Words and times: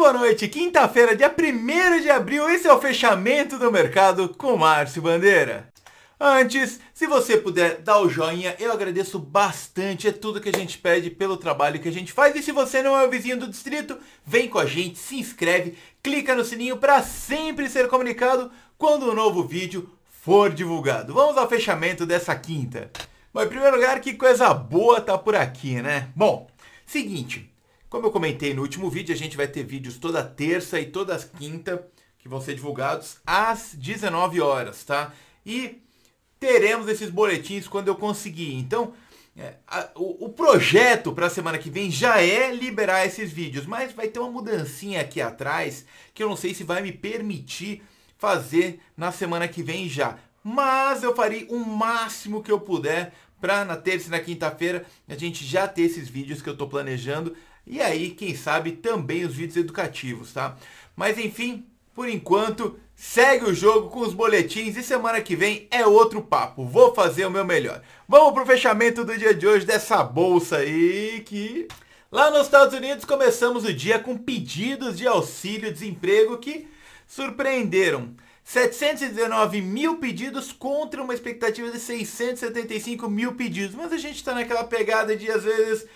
boa 0.00 0.14
noite. 0.14 0.48
Quinta-feira, 0.48 1.14
dia 1.14 1.30
1 1.30 2.00
de 2.00 2.08
abril, 2.08 2.48
esse 2.48 2.66
é 2.66 2.72
o 2.72 2.80
fechamento 2.80 3.58
do 3.58 3.70
mercado 3.70 4.30
com 4.30 4.56
Márcio 4.56 5.02
Bandeira. 5.02 5.68
Antes, 6.18 6.80
se 6.94 7.06
você 7.06 7.36
puder 7.36 7.82
dar 7.82 8.00
o 8.00 8.08
joinha, 8.08 8.56
eu 8.58 8.72
agradeço 8.72 9.18
bastante. 9.18 10.08
É 10.08 10.12
tudo 10.12 10.40
que 10.40 10.48
a 10.48 10.58
gente 10.58 10.78
pede 10.78 11.10
pelo 11.10 11.36
trabalho 11.36 11.78
que 11.78 11.88
a 11.90 11.92
gente 11.92 12.14
faz. 12.14 12.34
E 12.34 12.42
se 12.42 12.50
você 12.50 12.82
não 12.82 12.98
é 12.98 13.06
o 13.06 13.10
vizinho 13.10 13.38
do 13.38 13.46
distrito, 13.46 13.98
vem 14.24 14.48
com 14.48 14.58
a 14.58 14.64
gente, 14.64 14.98
se 14.98 15.18
inscreve, 15.18 15.76
clica 16.02 16.34
no 16.34 16.46
sininho 16.46 16.78
para 16.78 17.02
sempre 17.02 17.68
ser 17.68 17.86
comunicado 17.86 18.50
quando 18.78 19.10
um 19.10 19.14
novo 19.14 19.44
vídeo 19.44 19.86
for 20.22 20.50
divulgado. 20.50 21.12
Vamos 21.12 21.36
ao 21.36 21.46
fechamento 21.46 22.06
dessa 22.06 22.34
quinta. 22.34 22.90
Bom, 23.34 23.42
em 23.42 23.48
primeiro 23.48 23.76
lugar, 23.76 24.00
que 24.00 24.14
coisa 24.14 24.54
boa 24.54 24.98
tá 24.98 25.18
por 25.18 25.36
aqui, 25.36 25.74
né? 25.82 26.08
Bom, 26.16 26.48
seguinte, 26.86 27.49
como 27.90 28.06
eu 28.06 28.12
comentei 28.12 28.54
no 28.54 28.62
último 28.62 28.88
vídeo, 28.88 29.12
a 29.12 29.18
gente 29.18 29.36
vai 29.36 29.48
ter 29.48 29.64
vídeos 29.64 29.98
toda 29.98 30.22
terça 30.22 30.80
e 30.80 30.86
toda 30.86 31.18
quinta 31.18 31.84
que 32.20 32.28
vão 32.28 32.40
ser 32.40 32.54
divulgados 32.54 33.16
às 33.26 33.74
19 33.74 34.40
horas, 34.40 34.84
tá? 34.84 35.12
E 35.44 35.82
teremos 36.38 36.88
esses 36.88 37.10
boletins 37.10 37.66
quando 37.66 37.88
eu 37.88 37.96
conseguir. 37.96 38.54
Então, 38.54 38.94
é, 39.36 39.54
a, 39.66 39.88
o, 39.96 40.26
o, 40.26 40.28
projeto 40.28 41.12
para 41.12 41.26
a 41.26 41.30
semana 41.30 41.58
que 41.58 41.68
vem 41.68 41.90
já 41.90 42.22
é 42.22 42.54
liberar 42.54 43.04
esses 43.04 43.32
vídeos, 43.32 43.66
mas 43.66 43.92
vai 43.92 44.06
ter 44.06 44.20
uma 44.20 44.30
mudancinha 44.30 45.00
aqui 45.00 45.20
atrás 45.20 45.84
que 46.14 46.22
eu 46.22 46.28
não 46.28 46.36
sei 46.36 46.54
se 46.54 46.62
vai 46.62 46.80
me 46.82 46.92
permitir 46.92 47.82
fazer 48.16 48.80
na 48.96 49.10
semana 49.10 49.48
que 49.48 49.64
vem 49.64 49.88
já. 49.88 50.16
Mas 50.44 51.02
eu 51.02 51.14
farei 51.14 51.46
o 51.50 51.58
máximo 51.58 52.42
que 52.42 52.52
eu 52.52 52.60
puder 52.60 53.12
para 53.40 53.64
na 53.64 53.76
terça 53.76 54.08
e 54.08 54.10
na 54.10 54.20
quinta-feira 54.20 54.84
a 55.08 55.14
gente 55.14 55.44
já 55.44 55.66
ter 55.66 55.82
esses 55.82 56.08
vídeos 56.08 56.40
que 56.40 56.48
eu 56.48 56.52
estou 56.52 56.68
planejando 56.68 57.34
e 57.66 57.80
aí, 57.80 58.10
quem 58.10 58.34
sabe, 58.34 58.72
também 58.72 59.24
os 59.24 59.34
vídeos 59.34 59.56
educativos, 59.56 60.32
tá? 60.32 60.56
Mas 60.96 61.18
enfim, 61.18 61.64
por 61.94 62.08
enquanto, 62.08 62.78
segue 62.94 63.44
o 63.44 63.54
jogo 63.54 63.90
com 63.90 64.00
os 64.00 64.14
boletins 64.14 64.76
e 64.76 64.82
semana 64.82 65.20
que 65.20 65.36
vem 65.36 65.66
é 65.70 65.86
outro 65.86 66.22
papo. 66.22 66.64
Vou 66.64 66.94
fazer 66.94 67.26
o 67.26 67.30
meu 67.30 67.44
melhor. 67.44 67.82
Vamos 68.08 68.32
pro 68.32 68.46
fechamento 68.46 69.04
do 69.04 69.16
dia 69.16 69.34
de 69.34 69.46
hoje 69.46 69.66
dessa 69.66 70.02
bolsa 70.02 70.58
aí 70.58 71.22
que... 71.24 71.68
Lá 72.12 72.28
nos 72.28 72.46
Estados 72.46 72.74
Unidos 72.74 73.04
começamos 73.04 73.64
o 73.64 73.72
dia 73.72 73.98
com 73.98 74.16
pedidos 74.16 74.98
de 74.98 75.06
auxílio-desemprego 75.06 76.38
que 76.38 76.66
surpreenderam. 77.06 78.16
719 78.42 79.62
mil 79.62 79.98
pedidos 79.98 80.50
contra 80.50 81.00
uma 81.00 81.14
expectativa 81.14 81.70
de 81.70 81.78
675 81.78 83.08
mil 83.08 83.34
pedidos. 83.36 83.76
Mas 83.76 83.92
a 83.92 83.96
gente 83.96 84.16
está 84.16 84.34
naquela 84.34 84.64
pegada 84.64 85.14
de, 85.14 85.30
às 85.30 85.44
vezes, 85.44 85.86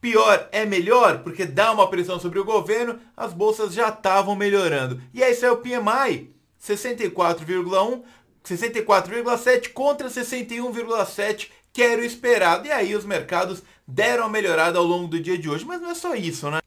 Pior 0.00 0.48
é 0.50 0.64
melhor, 0.64 1.18
porque 1.22 1.44
dá 1.44 1.70
uma 1.72 1.88
pressão 1.90 2.18
sobre 2.18 2.38
o 2.38 2.44
governo, 2.44 2.98
as 3.16 3.34
bolsas 3.34 3.74
já 3.74 3.90
estavam 3.90 4.34
melhorando. 4.34 5.00
E 5.12 5.22
aí 5.22 5.34
saiu 5.34 5.54
o 5.54 5.56
PMI, 5.58 6.34
64,1, 6.62 8.02
64,7 8.44 9.72
contra 9.72 10.08
61,7, 10.08 11.50
que 11.72 11.82
era 11.82 12.00
o 12.00 12.04
esperado. 12.04 12.66
E 12.66 12.72
aí 12.72 12.94
os 12.94 13.04
mercados 13.04 13.62
deram 13.86 14.24
uma 14.24 14.30
melhorada 14.30 14.78
ao 14.78 14.84
longo 14.84 15.06
do 15.08 15.20
dia 15.20 15.36
de 15.36 15.50
hoje. 15.50 15.64
Mas 15.66 15.80
não 15.82 15.90
é 15.90 15.94
só 15.94 16.14
isso, 16.14 16.50
né? 16.50 16.60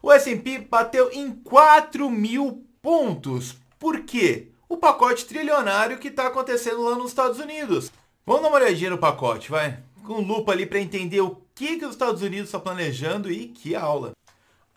O 0.00 0.10
S&P 0.12 0.60
bateu 0.60 1.10
em 1.12 1.30
4 1.30 2.08
mil 2.08 2.64
pontos. 2.80 3.56
Por 3.78 4.00
quê? 4.04 4.48
O 4.68 4.76
pacote 4.76 5.26
trilionário 5.26 5.98
que 5.98 6.08
está 6.08 6.26
acontecendo 6.28 6.82
lá 6.82 6.96
nos 6.96 7.10
Estados 7.10 7.38
Unidos. 7.38 7.92
Vamos 8.24 8.42
dar 8.42 8.48
uma 8.48 8.58
olhadinha 8.58 8.90
no 8.90 8.98
pacote, 8.98 9.50
vai? 9.50 9.78
Com 10.04 10.20
lupa 10.20 10.52
ali 10.52 10.66
para 10.66 10.80
entender 10.80 11.20
o 11.20 11.30
que, 11.58 11.76
que 11.76 11.84
os 11.84 11.90
Estados 11.90 12.22
Unidos 12.22 12.46
estão 12.46 12.60
planejando 12.60 13.32
e 13.32 13.48
que 13.48 13.74
aula. 13.74 14.12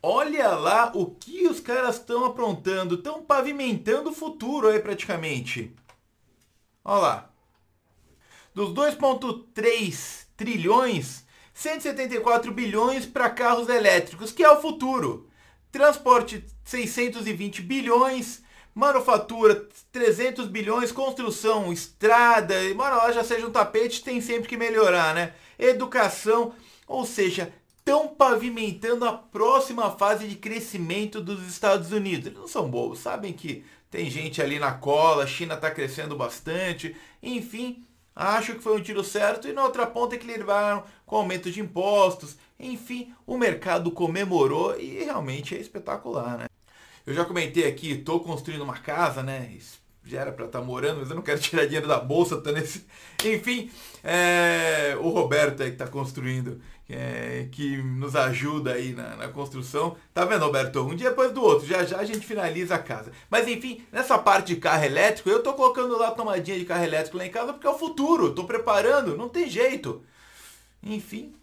Olha 0.02 0.48
lá 0.56 0.92
o 0.96 1.12
que 1.12 1.48
os 1.48 1.60
caras 1.60 1.98
estão 1.98 2.26
aprontando, 2.26 2.96
estão 2.96 3.22
pavimentando 3.22 4.10
o 4.10 4.14
futuro 4.14 4.68
aí 4.68 4.80
praticamente. 4.80 5.76
Olha 6.84 7.00
lá. 7.00 7.30
Dos 8.56 8.72
2,3 8.72 10.26
trilhões, 10.36 11.24
174 11.54 12.52
bilhões 12.52 13.06
para 13.06 13.30
carros 13.30 13.70
elétricos, 13.70 14.32
que 14.32 14.44
é 14.44 14.50
o 14.50 14.60
futuro. 14.60 15.30
Transporte 15.72 16.44
620 16.66 17.62
bilhões, 17.62 18.41
manufatura 18.74 19.68
300 19.92 20.48
bilhões, 20.48 20.92
construção, 20.92 21.72
estrada, 21.72 22.64
embora 22.66 22.96
lá 22.96 23.12
já 23.12 23.24
seja 23.24 23.48
um 23.48 23.52
tapete, 23.52 24.04
tem 24.04 24.22
sempre 24.22 24.48
que 24.48 24.58
melhorar, 24.58 25.14
né? 25.14 25.34
Educação 25.58 26.54
ou 26.92 27.06
seja, 27.06 27.54
estão 27.80 28.10
pavimentando 28.10 29.06
a 29.06 29.14
próxima 29.14 29.90
fase 29.92 30.28
de 30.28 30.36
crescimento 30.36 31.22
dos 31.22 31.48
Estados 31.48 31.94
Unidos. 31.94 32.28
Eles 32.28 32.38
não 32.38 32.48
são 32.48 32.70
bobos, 32.70 33.00
sabem 33.00 33.32
que 33.32 33.64
tem 33.90 34.10
gente 34.10 34.42
ali 34.42 34.60
na 34.60 34.74
cola, 34.74 35.24
a 35.24 35.28
China 35.28 35.56
está 35.56 35.72
crescendo 35.72 36.16
bastante, 36.16 36.96
enfim, 37.24 37.84
acho 38.14 38.56
que 38.56 38.62
foi 38.62 38.78
um 38.78 38.84
tiro 38.84 39.04
certo. 39.04 39.48
E 39.48 39.54
na 39.54 39.64
outra 39.64 39.88
ponta 39.88 40.16
é 40.16 40.18
que 40.18 40.28
levaram 40.28 40.84
com 41.06 41.16
aumento 41.16 41.50
de 41.50 41.62
impostos, 41.62 42.36
enfim, 42.60 43.14
o 43.26 43.38
mercado 43.38 43.90
comemorou 43.90 44.78
e 44.78 45.06
realmente 45.06 45.56
é 45.56 45.60
espetacular, 45.60 46.38
né? 46.38 46.51
Eu 47.06 47.14
já 47.14 47.26
comentei 47.26 47.68
aqui, 47.68 47.92
estou 47.92 48.20
construindo 48.20 48.62
uma 48.62 48.78
casa, 48.78 49.24
né? 49.24 49.50
já 50.04 50.22
era 50.22 50.32
para 50.32 50.46
estar 50.46 50.60
tá 50.60 50.66
morando, 50.66 51.00
mas 51.00 51.10
eu 51.10 51.16
não 51.16 51.22
quero 51.22 51.40
tirar 51.42 51.66
dinheiro 51.66 51.88
da 51.88 52.00
bolsa, 52.00 52.42
tá 52.42 52.52
nesse... 52.52 52.86
Enfim, 53.24 53.70
é... 54.04 54.98
o 55.00 55.10
Roberto 55.10 55.62
aí 55.62 55.70
que 55.70 55.76
está 55.76 55.88
construindo, 55.88 56.62
é... 56.90 57.48
que 57.52 57.78
nos 57.78 58.16
ajuda 58.16 58.74
aí 58.74 58.94
na, 58.94 59.16
na, 59.16 59.28
construção. 59.28 59.96
Tá 60.14 60.26
vendo, 60.26 60.46
Roberto? 60.46 60.82
Um 60.82 60.96
dia 60.96 61.10
depois 61.10 61.32
do 61.32 61.42
outro, 61.44 61.68
já 61.68 61.86
já 61.86 62.00
a 62.00 62.06
gente 62.06 62.26
finaliza 62.26 62.76
a 62.76 62.80
casa. 62.80 63.12
Mas 63.30 63.48
enfim, 63.48 63.86
nessa 63.92 64.18
parte 64.18 64.56
de 64.56 64.60
carro 64.60 64.84
elétrico, 64.84 65.30
eu 65.30 65.44
tô 65.44 65.54
colocando 65.54 65.98
lá 65.98 66.10
a 66.10 66.12
tomadinha 66.12 66.58
de 66.58 66.66
carro 66.66 66.84
elétrico 66.84 67.18
lá 67.18 67.26
em 67.26 67.32
casa 67.32 67.54
porque 67.54 67.68
é 67.68 67.70
o 67.70 67.78
futuro, 67.78 68.34
tô 68.34 68.46
preparando, 68.46 69.16
não 69.16 69.30
tem 69.30 69.48
jeito. 69.50 70.04
Enfim. 70.84 71.34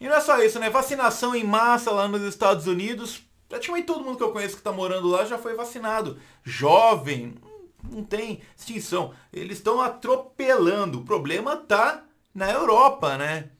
E 0.00 0.06
não 0.06 0.14
é 0.14 0.20
só 0.20 0.40
isso, 0.40 0.60
né? 0.60 0.70
Vacinação 0.70 1.34
em 1.34 1.42
massa 1.42 1.90
lá 1.90 2.06
nos 2.06 2.22
Estados 2.22 2.66
Unidos, 2.66 3.22
praticamente 3.48 3.86
todo 3.86 4.04
mundo 4.04 4.16
que 4.16 4.22
eu 4.22 4.32
conheço 4.32 4.54
que 4.54 4.60
está 4.60 4.72
morando 4.72 5.08
lá 5.08 5.24
já 5.24 5.38
foi 5.38 5.54
vacinado. 5.54 6.18
Jovem, 6.44 7.34
não 7.90 8.04
tem 8.04 8.40
extinção. 8.56 9.12
Eles 9.32 9.58
estão 9.58 9.80
atropelando. 9.80 10.98
O 11.00 11.04
problema 11.04 11.56
tá 11.56 12.04
na 12.34 12.50
Europa, 12.50 13.16
né? 13.16 13.50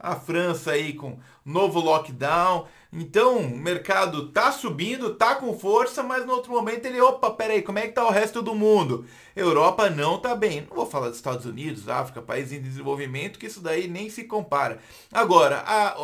A 0.00 0.16
França 0.16 0.72
aí 0.72 0.94
com 0.94 1.18
novo 1.44 1.78
lockdown. 1.78 2.66
Então, 2.92 3.38
o 3.38 3.56
mercado 3.56 4.30
tá 4.30 4.50
subindo, 4.50 5.14
tá 5.14 5.36
com 5.36 5.56
força, 5.56 6.02
mas 6.02 6.26
no 6.26 6.32
outro 6.32 6.50
momento 6.50 6.86
ele, 6.86 7.00
opa, 7.00 7.30
peraí, 7.30 7.62
como 7.62 7.78
é 7.78 7.82
que 7.82 7.92
tá 7.92 8.04
o 8.04 8.10
resto 8.10 8.42
do 8.42 8.54
mundo? 8.54 9.04
Europa 9.36 9.88
não 9.88 10.18
tá 10.18 10.34
bem. 10.34 10.66
Não 10.68 10.76
vou 10.76 10.86
falar 10.86 11.08
dos 11.08 11.16
Estados 11.16 11.46
Unidos, 11.46 11.88
África, 11.88 12.20
países 12.20 12.52
em 12.52 12.62
desenvolvimento, 12.62 13.38
que 13.38 13.46
isso 13.46 13.60
daí 13.60 13.86
nem 13.86 14.10
se 14.10 14.24
compara. 14.24 14.78
Agora, 15.12 15.58
a, 15.58 15.94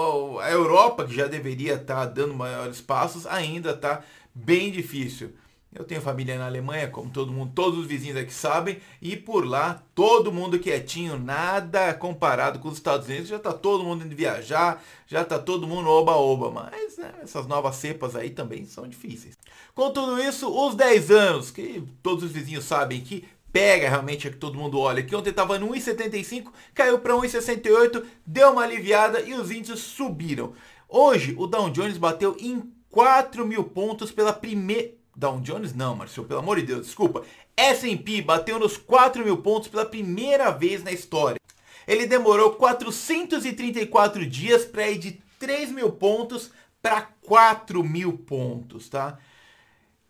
a 0.45 0.51
Europa, 0.51 1.05
que 1.05 1.15
já 1.15 1.27
deveria 1.27 1.75
estar 1.75 1.97
tá 1.97 2.07
dando 2.07 2.35
maiores 2.35 2.81
passos, 2.81 3.27
ainda 3.27 3.77
tá 3.77 4.03
bem 4.35 4.71
difícil. 4.71 5.33
Eu 5.77 5.85
tenho 5.85 6.01
família 6.01 6.39
na 6.39 6.47
Alemanha, 6.47 6.89
como 6.89 7.11
todo 7.11 7.31
mundo, 7.31 7.53
todos 7.55 7.81
os 7.81 7.87
vizinhos 7.87 8.17
aqui 8.17 8.33
sabem, 8.33 8.79
e 9.01 9.15
por 9.15 9.47
lá 9.47 9.83
todo 9.95 10.33
mundo 10.33 10.59
quietinho, 10.59 11.19
nada 11.19 11.93
comparado 11.93 12.59
com 12.59 12.69
os 12.69 12.79
Estados 12.79 13.07
Unidos, 13.07 13.29
já 13.29 13.37
está 13.37 13.53
todo 13.53 13.85
mundo 13.85 14.03
indo 14.03 14.17
viajar, 14.17 14.83
já 15.07 15.21
está 15.21 15.39
todo 15.39 15.67
mundo 15.67 15.91
oba-oba, 15.91 16.51
mas 16.51 16.97
né, 16.97 17.13
essas 17.23 17.47
novas 17.47 17.77
cepas 17.77 18.17
aí 18.17 18.31
também 18.31 18.65
são 18.65 18.89
difíceis. 18.89 19.37
Com 19.75 19.91
tudo 19.91 20.19
isso, 20.19 20.49
os 20.49 20.75
10 20.75 21.11
anos, 21.11 21.51
que 21.51 21.85
todos 22.03 22.25
os 22.25 22.33
vizinhos 22.33 22.65
sabem 22.65 23.03
que 23.03 23.29
pega 23.53 23.91
realmente, 23.91 24.29
é 24.29 24.31
que 24.31 24.39
todo 24.39 24.59
mundo 24.59 24.79
olha, 24.79 25.03
que 25.03 25.15
ontem 25.15 25.29
estava 25.29 25.59
no 25.59 25.69
1,75, 25.69 26.47
caiu 26.75 27.01
para 27.01 27.13
1,68, 27.13 28.03
deu 28.25 28.53
uma 28.53 28.63
aliviada 28.63 29.21
e 29.21 29.35
os 29.35 29.51
índices 29.51 29.81
subiram. 29.81 30.55
Hoje, 30.89 31.35
o 31.37 31.47
Dow 31.47 31.69
Jones 31.69 31.99
bateu 31.99 32.35
em 32.41 32.63
4 32.91 33.47
mil 33.47 33.65
pontos 33.65 34.11
pela 34.11 34.33
primeira 34.33 34.97
Dow 35.17 35.41
Jones 35.41 35.75
não, 35.75 35.97
Marcio, 35.97 36.25
pelo 36.25 36.41
amor 36.41 36.61
de 36.61 36.67
Deus, 36.67 36.85
desculpa. 36.87 37.25
S&P 37.57 38.21
bateu 38.21 38.59
nos 38.59 38.77
4 38.77 39.25
mil 39.25 39.39
pontos 39.39 39.69
pela 39.69 39.87
primeira 39.87 40.51
vez 40.51 40.85
na 40.85 40.93
história. 40.93 41.41
Ele 41.89 42.07
demorou 42.07 42.53
434 42.53 44.27
dias 44.27 44.67
para 44.67 44.91
ir 44.91 44.99
de 44.99 45.13
3 45.39 45.71
mil 45.71 45.91
pontos 45.93 46.51
para 46.83 47.01
4 47.23 47.83
mil 47.83 48.19
pontos, 48.19 48.91
tá? 48.91 49.19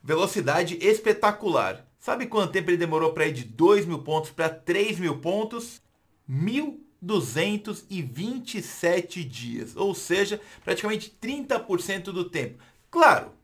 Velocidade 0.02 0.76
espetacular. 0.80 1.86
Sabe 2.00 2.26
quanto 2.26 2.50
tempo 2.52 2.70
ele 2.70 2.76
demorou 2.76 3.12
para 3.12 3.28
ir 3.28 3.32
de 3.32 3.44
2 3.44 3.86
mil 3.86 4.00
pontos 4.00 4.30
para 4.30 4.48
3 4.48 4.98
mil 4.98 5.18
pontos? 5.18 5.80
1.227 6.28 9.22
dias, 9.22 9.76
ou 9.76 9.94
seja, 9.94 10.40
praticamente 10.64 11.16
30% 11.22 12.04
do 12.04 12.28
tempo. 12.28 12.58
Claro, 12.90 13.35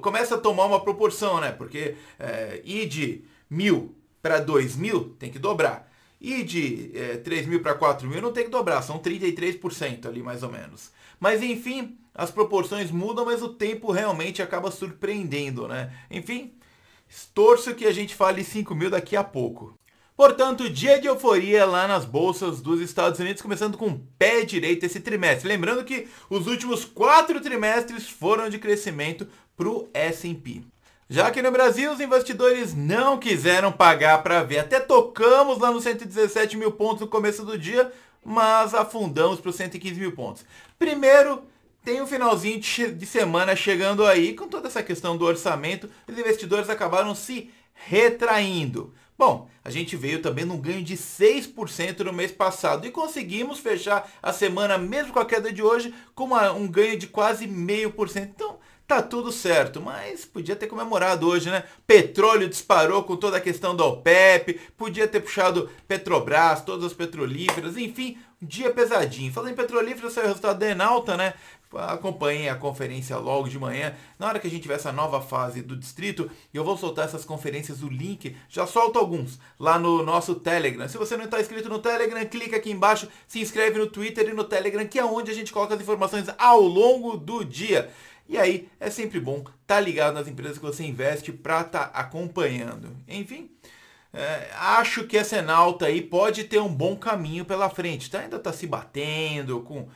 começa 0.00 0.34
a 0.36 0.38
tomar 0.38 0.66
uma 0.66 0.80
proporção, 0.80 1.40
né? 1.40 1.52
Porque 1.52 1.96
é, 2.18 2.60
ir 2.64 2.86
de 2.88 3.24
mil 3.50 3.94
para 4.22 4.38
dois 4.38 4.76
mil 4.76 5.10
tem 5.18 5.30
que 5.30 5.38
dobrar. 5.38 5.90
E 6.20 6.44
de 6.44 6.92
é, 6.94 7.16
3 7.16 7.46
mil 7.48 7.60
para 7.60 7.74
4 7.74 8.08
mil 8.08 8.22
não 8.22 8.32
tem 8.32 8.44
que 8.44 8.50
dobrar, 8.50 8.80
são 8.80 9.00
33% 9.00 10.06
ali 10.06 10.22
mais 10.22 10.44
ou 10.44 10.52
menos. 10.52 10.92
Mas 11.18 11.42
enfim, 11.42 11.98
as 12.14 12.30
proporções 12.30 12.92
mudam, 12.92 13.24
mas 13.24 13.42
o 13.42 13.48
tempo 13.48 13.90
realmente 13.90 14.40
acaba 14.40 14.70
surpreendendo, 14.70 15.66
né? 15.66 15.92
Enfim, 16.08 16.52
torço 17.34 17.74
que 17.74 17.84
a 17.86 17.92
gente 17.92 18.14
fale 18.14 18.44
5 18.44 18.72
mil 18.72 18.88
daqui 18.88 19.16
a 19.16 19.24
pouco. 19.24 19.74
Portanto, 20.16 20.68
dia 20.68 21.00
de 21.00 21.06
euforia 21.06 21.64
lá 21.64 21.88
nas 21.88 22.04
bolsas 22.04 22.60
dos 22.60 22.80
Estados 22.80 23.18
Unidos, 23.18 23.40
começando 23.40 23.78
com 23.78 23.88
o 23.88 24.00
pé 24.18 24.44
direito 24.44 24.84
esse 24.84 25.00
trimestre. 25.00 25.48
Lembrando 25.48 25.84
que 25.84 26.06
os 26.28 26.46
últimos 26.46 26.84
quatro 26.84 27.40
trimestres 27.40 28.08
foram 28.08 28.48
de 28.48 28.58
crescimento 28.58 29.26
para 29.56 29.68
o 29.68 29.88
S&P. 29.94 30.62
Já 31.08 31.30
que 31.30 31.42
no 31.42 31.50
Brasil 31.50 31.92
os 31.92 32.00
investidores 32.00 32.74
não 32.74 33.18
quiseram 33.18 33.72
pagar 33.72 34.22
para 34.22 34.42
ver. 34.42 34.60
Até 34.60 34.80
tocamos 34.80 35.58
lá 35.58 35.70
nos 35.70 35.84
117 35.84 36.56
mil 36.56 36.72
pontos 36.72 37.00
no 37.00 37.08
começo 37.08 37.44
do 37.44 37.58
dia, 37.58 37.90
mas 38.24 38.74
afundamos 38.74 39.40
para 39.40 39.50
os 39.50 39.56
115 39.56 39.98
mil 39.98 40.12
pontos. 40.12 40.44
Primeiro, 40.78 41.42
tem 41.84 42.00
um 42.00 42.06
finalzinho 42.06 42.60
de 42.60 43.06
semana 43.06 43.56
chegando 43.56 44.06
aí, 44.06 44.34
com 44.34 44.46
toda 44.46 44.68
essa 44.68 44.82
questão 44.82 45.16
do 45.16 45.24
orçamento, 45.24 45.90
os 46.06 46.16
investidores 46.16 46.70
acabaram 46.70 47.14
se 47.14 47.50
retraindo. 47.74 48.94
Bom, 49.24 49.48
a 49.64 49.70
gente 49.70 49.94
veio 49.94 50.20
também 50.20 50.44
num 50.44 50.60
ganho 50.60 50.82
de 50.82 50.96
6% 50.96 52.00
no 52.00 52.12
mês 52.12 52.32
passado 52.32 52.84
e 52.84 52.90
conseguimos 52.90 53.60
fechar 53.60 54.10
a 54.20 54.32
semana, 54.32 54.76
mesmo 54.76 55.12
com 55.12 55.20
a 55.20 55.24
queda 55.24 55.52
de 55.52 55.62
hoje, 55.62 55.94
com 56.12 56.24
uma, 56.24 56.50
um 56.50 56.66
ganho 56.66 56.98
de 56.98 57.06
quase 57.06 57.46
meio 57.46 57.92
por 57.92 58.08
cento. 58.08 58.32
Então, 58.34 58.58
tá 58.84 59.00
tudo 59.00 59.30
certo, 59.30 59.80
mas 59.80 60.24
podia 60.24 60.56
ter 60.56 60.66
comemorado 60.66 61.28
hoje, 61.28 61.50
né? 61.50 61.62
Petróleo 61.86 62.48
disparou 62.48 63.04
com 63.04 63.14
toda 63.14 63.36
a 63.36 63.40
questão 63.40 63.76
da 63.76 63.84
OPEP, 63.84 64.58
podia 64.76 65.06
ter 65.06 65.20
puxado 65.20 65.70
Petrobras, 65.86 66.62
todas 66.62 66.86
as 66.86 66.92
petrolíferas, 66.92 67.76
enfim, 67.76 68.18
um 68.42 68.46
dia 68.46 68.72
pesadinho. 68.72 69.32
Falando 69.32 69.52
em 69.52 69.54
petrolífera, 69.54 70.10
saiu 70.10 70.24
o 70.24 70.28
resultado 70.30 70.58
da 70.58 70.68
Enalta, 70.68 71.16
né? 71.16 71.34
Acompanhem 71.78 72.48
a 72.48 72.54
conferência 72.54 73.16
logo 73.16 73.48
de 73.48 73.58
manhã. 73.58 73.94
Na 74.18 74.26
hora 74.26 74.38
que 74.38 74.46
a 74.46 74.50
gente 74.50 74.62
tiver 74.62 74.74
essa 74.74 74.92
nova 74.92 75.20
fase 75.20 75.62
do 75.62 75.76
distrito, 75.76 76.30
eu 76.52 76.64
vou 76.64 76.76
soltar 76.76 77.04
essas 77.04 77.24
conferências, 77.24 77.82
o 77.82 77.88
link, 77.88 78.36
já 78.48 78.66
solto 78.66 78.98
alguns 78.98 79.38
lá 79.58 79.78
no 79.78 80.02
nosso 80.02 80.34
Telegram. 80.34 80.88
Se 80.88 80.98
você 80.98 81.16
não 81.16 81.24
está 81.24 81.40
inscrito 81.40 81.68
no 81.68 81.78
Telegram, 81.78 82.24
clica 82.26 82.56
aqui 82.56 82.70
embaixo, 82.70 83.08
se 83.26 83.40
inscreve 83.40 83.78
no 83.78 83.86
Twitter 83.86 84.28
e 84.28 84.32
no 84.32 84.44
Telegram, 84.44 84.86
que 84.86 84.98
é 84.98 85.04
onde 85.04 85.30
a 85.30 85.34
gente 85.34 85.52
coloca 85.52 85.74
as 85.74 85.80
informações 85.80 86.26
ao 86.38 86.60
longo 86.60 87.16
do 87.16 87.44
dia. 87.44 87.90
E 88.28 88.38
aí 88.38 88.68
é 88.80 88.88
sempre 88.88 89.20
bom 89.20 89.38
estar 89.38 89.54
tá 89.66 89.80
ligado 89.80 90.14
nas 90.14 90.28
empresas 90.28 90.58
que 90.58 90.64
você 90.64 90.84
investe 90.84 91.32
para 91.32 91.60
estar 91.60 91.88
tá 91.88 91.98
acompanhando. 91.98 92.96
Enfim, 93.06 93.50
é, 94.12 94.50
acho 94.54 95.04
que 95.04 95.16
essa 95.16 95.38
Enalta 95.38 95.86
aí 95.86 96.02
pode 96.02 96.44
ter 96.44 96.58
um 96.58 96.72
bom 96.72 96.96
caminho 96.96 97.44
pela 97.44 97.70
frente. 97.70 98.10
Tá? 98.10 98.20
Ainda 98.20 98.36
está 98.36 98.52
se 98.52 98.66
batendo 98.66 99.60
com 99.60 99.88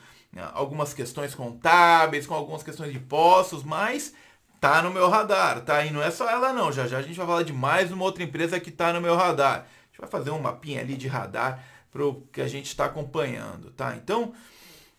algumas 0.55 0.95
questões 0.95 1.35
contábeis, 1.35 2.27
com 2.27 2.35
algumas 2.35 2.63
questões 2.63 2.93
de 2.93 2.99
impostos, 2.99 3.63
mas 3.63 4.15
tá 4.61 4.83
no 4.83 4.91
meu 4.91 5.09
radar, 5.09 5.61
tá? 5.63 5.85
E 5.85 5.91
não 5.93 6.03
é 6.03 6.11
só 6.11 6.29
ela 6.29 6.53
não, 6.53 6.73
já 6.73 6.87
já 6.87 6.99
a 6.99 7.03
gente 7.03 7.17
vai 7.17 7.27
falar 7.27 7.43
de 7.43 7.53
mais 7.53 7.93
uma 7.93 8.05
outra 8.05 8.23
empresa 8.23 8.61
que 8.61 8.71
tá 8.71 8.93
no 8.93 9.01
meu 9.01 9.15
radar. 9.15 9.61
A 9.61 9.87
gente 9.89 10.01
vai 10.01 10.09
fazer 10.09 10.31
um 10.31 10.39
mapinha 10.39 10.81
ali 10.81 10.97
de 10.97 11.09
radar 11.09 11.65
pro 11.91 12.27
que 12.33 12.41
a 12.41 12.49
gente 12.49 12.67
está 12.67 12.87
acompanhando, 12.87 13.71
tá? 13.71 13.95
Então, 13.97 14.33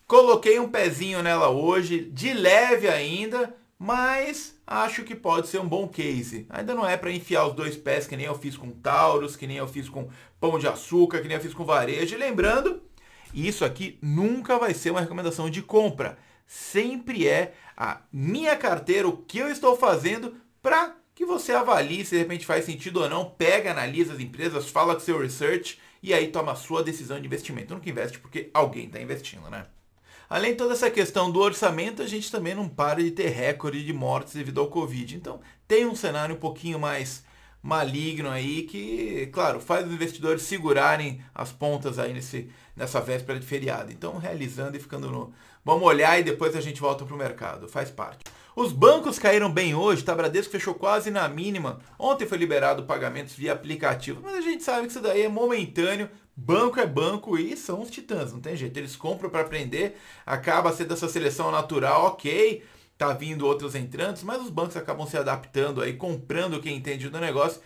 coloquei 0.07 0.59
um 0.59 0.69
pezinho 0.69 1.21
nela 1.21 1.49
hoje, 1.49 2.09
de 2.11 2.33
leve 2.33 2.87
ainda, 2.87 3.53
mas 3.77 4.59
acho 4.65 5.03
que 5.03 5.15
pode 5.15 5.47
ser 5.47 5.59
um 5.59 5.67
bom 5.67 5.87
case. 5.87 6.47
Ainda 6.49 6.73
não 6.73 6.87
é 6.87 6.97
para 6.97 7.11
enfiar 7.11 7.45
os 7.47 7.53
dois 7.53 7.77
pés 7.77 8.07
que 8.07 8.17
nem 8.17 8.25
eu 8.25 8.35
fiz 8.35 8.57
com 8.57 8.71
Taurus, 8.71 9.35
que 9.35 9.45
nem 9.45 9.57
eu 9.57 9.67
fiz 9.67 9.87
com 9.87 10.09
Pão 10.39 10.57
de 10.57 10.67
Açúcar, 10.67 11.21
que 11.21 11.27
nem 11.27 11.37
eu 11.37 11.43
fiz 11.43 11.53
com 11.53 11.65
Varejo. 11.65 12.15
E 12.15 12.17
lembrando 12.17 12.81
e 13.33 13.47
isso 13.47 13.63
aqui 13.65 13.97
nunca 14.01 14.57
vai 14.57 14.73
ser 14.73 14.91
uma 14.91 15.01
recomendação 15.01 15.49
de 15.49 15.61
compra. 15.61 16.17
Sempre 16.45 17.27
é 17.27 17.53
a 17.75 18.01
minha 18.11 18.55
carteira, 18.55 19.07
o 19.07 19.17
que 19.17 19.37
eu 19.37 19.49
estou 19.49 19.75
fazendo 19.75 20.35
para 20.61 20.95
que 21.13 21.25
você 21.25 21.51
avalie 21.51 22.05
se 22.05 22.11
de 22.11 22.19
repente 22.19 22.45
faz 22.45 22.65
sentido 22.65 23.01
ou 23.01 23.09
não, 23.09 23.25
pega, 23.25 23.71
analisa 23.71 24.13
as 24.13 24.19
empresas, 24.19 24.69
fala 24.69 24.93
com 24.93 24.99
seu 24.99 25.19
research 25.19 25.79
e 26.01 26.13
aí 26.13 26.27
toma 26.27 26.51
a 26.51 26.55
sua 26.55 26.83
decisão 26.83 27.19
de 27.19 27.25
investimento. 27.25 27.73
Nunca 27.73 27.89
investe 27.89 28.19
porque 28.19 28.49
alguém 28.53 28.85
está 28.85 29.01
investindo, 29.01 29.49
né? 29.49 29.65
Além 30.29 30.51
de 30.51 30.57
toda 30.57 30.73
essa 30.73 30.91
questão 30.91 31.31
do 31.31 31.39
orçamento, 31.39 32.01
a 32.01 32.07
gente 32.07 32.29
também 32.29 32.53
não 32.53 32.67
para 32.67 33.01
de 33.01 33.11
ter 33.11 33.29
recorde 33.29 33.83
de 33.83 33.93
mortes 33.93 34.33
devido 34.33 34.59
ao 34.59 34.67
Covid. 34.67 35.15
Então, 35.15 35.39
tem 35.67 35.85
um 35.85 35.95
cenário 35.95 36.35
um 36.35 36.39
pouquinho 36.39 36.77
mais 36.77 37.23
maligno 37.67 38.29
aí 38.29 38.63
que, 38.63 39.27
claro, 39.33 39.59
faz 39.59 39.85
os 39.85 39.93
investidores 39.93 40.43
segurarem 40.43 41.21
as 41.35 41.51
pontas 41.51 41.99
aí 41.99 42.13
nesse, 42.13 42.49
nessa 42.73 43.01
véspera 43.01 43.37
de 43.37 43.45
feriado. 43.45 43.91
Então, 43.91 44.17
realizando 44.17 44.77
e 44.77 44.79
ficando 44.79 45.11
no. 45.11 45.33
Vamos 45.65 45.85
olhar 45.85 46.17
e 46.17 46.23
depois 46.23 46.55
a 46.55 46.61
gente 46.61 46.79
volta 46.79 47.03
para 47.03 47.13
o 47.13 47.17
mercado. 47.17 47.67
Faz 47.67 47.89
parte. 47.89 48.23
Os 48.55 48.71
bancos 48.71 49.19
caíram 49.19 49.51
bem 49.51 49.75
hoje, 49.75 50.01
tá? 50.01 50.15
Bradesco 50.15 50.53
fechou 50.53 50.75
quase 50.75 51.11
na 51.11 51.27
mínima. 51.27 51.79
Ontem 51.99 52.25
foi 52.25 52.37
liberado 52.37 52.83
pagamentos 52.83 53.35
via 53.35 53.51
aplicativo, 53.51 54.21
mas 54.23 54.35
a 54.35 54.41
gente 54.41 54.63
sabe 54.63 54.83
que 54.83 54.93
isso 54.93 55.01
daí 55.01 55.23
é 55.23 55.27
momentâneo. 55.27 56.09
Banco 56.37 56.79
é 56.79 56.87
banco 56.87 57.37
e 57.37 57.57
são 57.57 57.81
os 57.81 57.89
titãs, 57.89 58.31
não 58.31 58.39
tem 58.39 58.55
jeito. 58.55 58.77
Eles 58.77 58.95
compram 58.95 59.29
para 59.29 59.41
aprender, 59.41 59.97
acaba 60.25 60.71
sendo 60.71 60.93
essa 60.93 61.09
seleção 61.09 61.51
natural, 61.51 62.05
ok 62.05 62.63
tá 62.97 63.13
vindo 63.13 63.45
outros 63.45 63.75
entrantes, 63.75 64.23
mas 64.23 64.41
os 64.41 64.49
bancos 64.49 64.75
acabam 64.75 65.07
se 65.07 65.17
adaptando 65.17 65.81
aí, 65.81 65.93
comprando 65.93 66.59
quem 66.59 66.75
entende 66.75 67.09
do 67.09 67.19
negócio. 67.19 67.61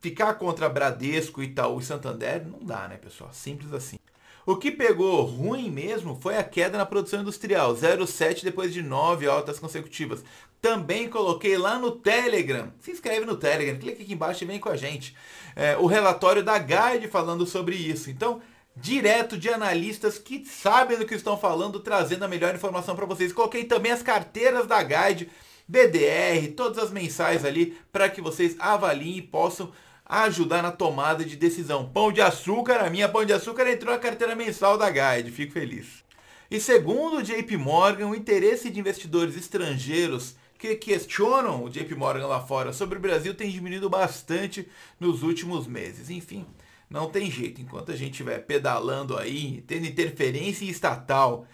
Ficar 0.00 0.34
contra 0.34 0.68
Bradesco, 0.68 1.42
Itaú 1.42 1.78
e 1.78 1.84
Santander 1.84 2.46
não 2.46 2.58
dá, 2.60 2.88
né, 2.88 2.96
pessoal? 2.96 3.30
Simples 3.32 3.72
assim. 3.72 3.98
O 4.44 4.56
que 4.56 4.70
pegou 4.70 5.24
ruim 5.24 5.70
mesmo 5.70 6.18
foi 6.22 6.38
a 6.38 6.42
queda 6.42 6.78
na 6.78 6.86
produção 6.86 7.20
industrial, 7.20 7.74
0,7 7.74 8.42
depois 8.42 8.72
de 8.72 8.82
9 8.82 9.26
altas 9.26 9.58
consecutivas. 9.58 10.24
Também 10.60 11.08
coloquei 11.08 11.56
lá 11.58 11.78
no 11.78 11.92
Telegram. 11.92 12.72
Se 12.80 12.90
inscreve 12.90 13.26
no 13.26 13.36
Telegram, 13.36 13.78
clica 13.78 14.02
aqui 14.02 14.12
embaixo 14.12 14.42
e 14.42 14.46
vem 14.46 14.58
com 14.58 14.70
a 14.70 14.76
gente. 14.76 15.14
É, 15.54 15.76
o 15.76 15.86
relatório 15.86 16.42
da 16.42 16.58
Guide 16.58 17.08
falando 17.08 17.46
sobre 17.46 17.76
isso. 17.76 18.10
Então, 18.10 18.40
direto 18.80 19.36
de 19.36 19.48
analistas 19.48 20.18
que 20.18 20.44
sabem 20.44 20.98
do 20.98 21.06
que 21.06 21.14
estão 21.14 21.36
falando, 21.36 21.80
trazendo 21.80 22.24
a 22.24 22.28
melhor 22.28 22.54
informação 22.54 22.94
para 22.94 23.06
vocês. 23.06 23.32
Coloquei 23.32 23.64
também 23.64 23.92
as 23.92 24.02
carteiras 24.02 24.66
da 24.66 24.82
Guide, 24.82 25.30
BDR, 25.66 26.52
todas 26.56 26.78
as 26.82 26.90
mensais 26.90 27.44
ali, 27.44 27.76
para 27.92 28.08
que 28.08 28.20
vocês 28.20 28.56
avaliem 28.58 29.18
e 29.18 29.22
possam 29.22 29.72
ajudar 30.06 30.62
na 30.62 30.72
tomada 30.72 31.24
de 31.24 31.36
decisão. 31.36 31.88
Pão 31.88 32.10
de 32.10 32.22
açúcar, 32.22 32.76
a 32.80 32.88
minha 32.88 33.08
pão 33.08 33.24
de 33.24 33.32
açúcar 33.32 33.68
entrou 33.68 33.92
na 33.92 34.00
carteira 34.00 34.34
mensal 34.34 34.78
da 34.78 34.88
Guide, 34.88 35.30
fico 35.30 35.52
feliz. 35.52 36.04
E 36.50 36.58
segundo 36.58 37.18
o 37.18 37.22
JP 37.22 37.56
Morgan, 37.58 38.06
o 38.06 38.14
interesse 38.14 38.70
de 38.70 38.80
investidores 38.80 39.36
estrangeiros 39.36 40.34
que 40.58 40.74
questionam 40.74 41.62
o 41.62 41.68
JP 41.68 41.94
Morgan 41.94 42.26
lá 42.26 42.40
fora 42.40 42.72
sobre 42.72 42.98
o 42.98 43.00
Brasil 43.00 43.34
tem 43.34 43.50
diminuído 43.50 43.90
bastante 43.90 44.66
nos 44.98 45.22
últimos 45.22 45.66
meses. 45.66 46.08
Enfim, 46.10 46.46
não 46.88 47.10
tem 47.10 47.30
jeito. 47.30 47.60
Enquanto 47.60 47.92
a 47.92 47.96
gente 47.96 48.12
estiver 48.12 48.38
pedalando 48.40 49.16
aí, 49.16 49.62
tendo 49.66 49.86
interferência 49.86 50.64
estatal, 50.64 51.46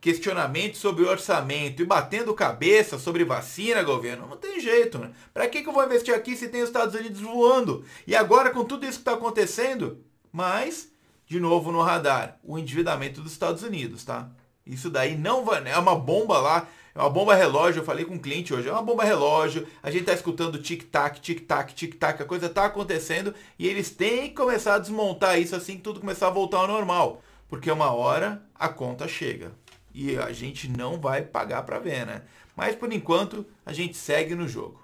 questionamento 0.00 0.76
sobre 0.76 1.04
orçamento 1.04 1.82
e 1.82 1.86
batendo 1.86 2.34
cabeça 2.34 2.98
sobre 2.98 3.24
vacina, 3.24 3.82
governo, 3.82 4.26
não 4.26 4.36
tem 4.36 4.60
jeito, 4.60 4.98
né? 4.98 5.12
Para 5.32 5.48
que, 5.48 5.62
que 5.62 5.68
eu 5.68 5.72
vou 5.72 5.84
investir 5.84 6.14
aqui 6.14 6.36
se 6.36 6.48
tem 6.48 6.62
os 6.62 6.68
Estados 6.68 6.94
Unidos 6.94 7.20
voando? 7.20 7.84
E 8.06 8.14
agora, 8.14 8.50
com 8.50 8.64
tudo 8.64 8.84
isso 8.84 8.98
que 8.98 9.02
está 9.02 9.14
acontecendo, 9.14 10.04
mas, 10.30 10.90
de 11.26 11.40
novo 11.40 11.72
no 11.72 11.80
radar, 11.80 12.38
o 12.42 12.58
endividamento 12.58 13.22
dos 13.22 13.32
Estados 13.32 13.62
Unidos, 13.62 14.04
tá? 14.04 14.28
Isso 14.66 14.90
daí 14.90 15.16
não 15.16 15.44
vai. 15.44 15.66
É 15.66 15.78
uma 15.78 15.94
bomba 15.94 16.38
lá 16.38 16.68
é 16.96 17.00
uma 17.00 17.10
bomba 17.10 17.34
relógio, 17.34 17.80
eu 17.80 17.84
falei 17.84 18.06
com 18.06 18.14
um 18.14 18.18
cliente 18.18 18.54
hoje, 18.54 18.68
é 18.68 18.72
uma 18.72 18.82
bomba 18.82 19.04
relógio, 19.04 19.66
a 19.82 19.90
gente 19.90 20.00
está 20.00 20.14
escutando 20.14 20.58
tic-tac, 20.58 21.20
tic-tac, 21.20 21.74
tic-tac, 21.74 22.22
a 22.22 22.24
coisa 22.24 22.46
está 22.46 22.64
acontecendo 22.64 23.34
e 23.58 23.68
eles 23.68 23.90
têm 23.90 24.28
que 24.28 24.34
começar 24.34 24.76
a 24.76 24.78
desmontar 24.78 25.38
isso 25.38 25.54
assim 25.54 25.76
que 25.76 25.82
tudo 25.82 26.00
começar 26.00 26.28
a 26.28 26.30
voltar 26.30 26.56
ao 26.56 26.66
normal. 26.66 27.22
Porque 27.50 27.70
uma 27.70 27.92
hora 27.92 28.42
a 28.54 28.68
conta 28.70 29.06
chega 29.06 29.52
e 29.94 30.16
a 30.16 30.32
gente 30.32 30.68
não 30.68 30.98
vai 30.98 31.20
pagar 31.20 31.64
para 31.64 31.78
ver, 31.78 32.06
né? 32.06 32.22
Mas 32.56 32.74
por 32.74 32.90
enquanto 32.90 33.44
a 33.66 33.74
gente 33.74 33.94
segue 33.94 34.34
no 34.34 34.48
jogo. 34.48 34.80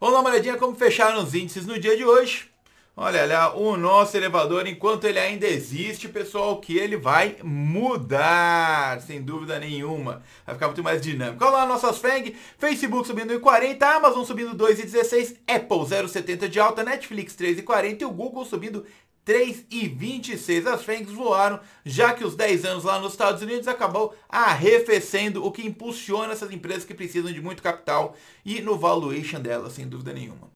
Vamos 0.00 0.16
dar 0.16 0.20
uma 0.20 0.30
olhadinha 0.30 0.56
como 0.56 0.74
fecharam 0.74 1.22
os 1.22 1.32
índices 1.32 1.64
no 1.64 1.78
dia 1.78 1.96
de 1.96 2.04
hoje. 2.04 2.51
Olha 2.94 3.24
lá, 3.24 3.56
o 3.56 3.74
nosso 3.74 4.14
elevador, 4.18 4.66
enquanto 4.66 5.04
ele 5.06 5.18
ainda 5.18 5.46
existe, 5.46 6.10
pessoal, 6.10 6.60
que 6.60 6.76
ele 6.76 6.94
vai 6.94 7.38
mudar, 7.42 9.00
sem 9.00 9.22
dúvida 9.22 9.58
nenhuma. 9.58 10.22
Vai 10.44 10.54
ficar 10.56 10.66
muito 10.66 10.82
mais 10.82 11.00
dinâmico. 11.00 11.42
Olha 11.42 11.52
lá, 11.52 11.66
nossas 11.66 11.96
FENG, 11.96 12.36
Facebook 12.58 13.06
subindo 13.06 13.32
1,40, 13.40 13.82
Amazon 13.82 14.24
subindo 14.24 14.54
2,16, 14.54 15.38
Apple 15.48 15.78
0,70 15.78 16.48
de 16.48 16.60
alta, 16.60 16.84
Netflix 16.84 17.34
3,40 17.34 18.02
e 18.02 18.04
o 18.04 18.10
Google 18.10 18.44
subindo 18.44 18.84
3,26. 19.26 20.66
As 20.66 20.84
FENGs 20.84 21.14
voaram, 21.14 21.60
já 21.86 22.12
que 22.12 22.24
os 22.24 22.36
10 22.36 22.66
anos 22.66 22.84
lá 22.84 23.00
nos 23.00 23.12
Estados 23.12 23.40
Unidos 23.40 23.68
acabou 23.68 24.14
arrefecendo, 24.28 25.42
o 25.42 25.50
que 25.50 25.66
impulsiona 25.66 26.34
essas 26.34 26.50
empresas 26.52 26.84
que 26.84 26.92
precisam 26.92 27.32
de 27.32 27.40
muito 27.40 27.62
capital 27.62 28.14
e 28.44 28.60
no 28.60 28.76
valuation 28.76 29.40
delas, 29.40 29.72
sem 29.72 29.88
dúvida 29.88 30.12
nenhuma. 30.12 30.51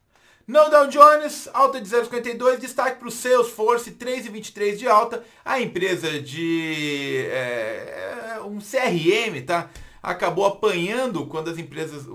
No 0.47 0.71
Dow 0.71 0.87
Jones, 0.89 1.49
alta 1.53 1.81
de 1.81 1.89
0,52, 1.89 2.59
destaque 2.59 3.01
para 3.01 3.09
o 3.09 3.11
Salesforce, 3.11 3.91
3,23 3.93 4.77
de 4.77 4.87
alta, 4.87 5.25
a 5.45 5.61
empresa 5.61 6.21
de 6.21 7.27
é, 7.31 8.35
é 8.37 8.41
um 8.43 8.59
CRM, 8.59 9.45
tá? 9.45 9.69
acabou 10.07 10.47
apanhando 10.47 11.27
quando 11.27 11.51
as 11.51 11.59
empresas. 11.59 12.07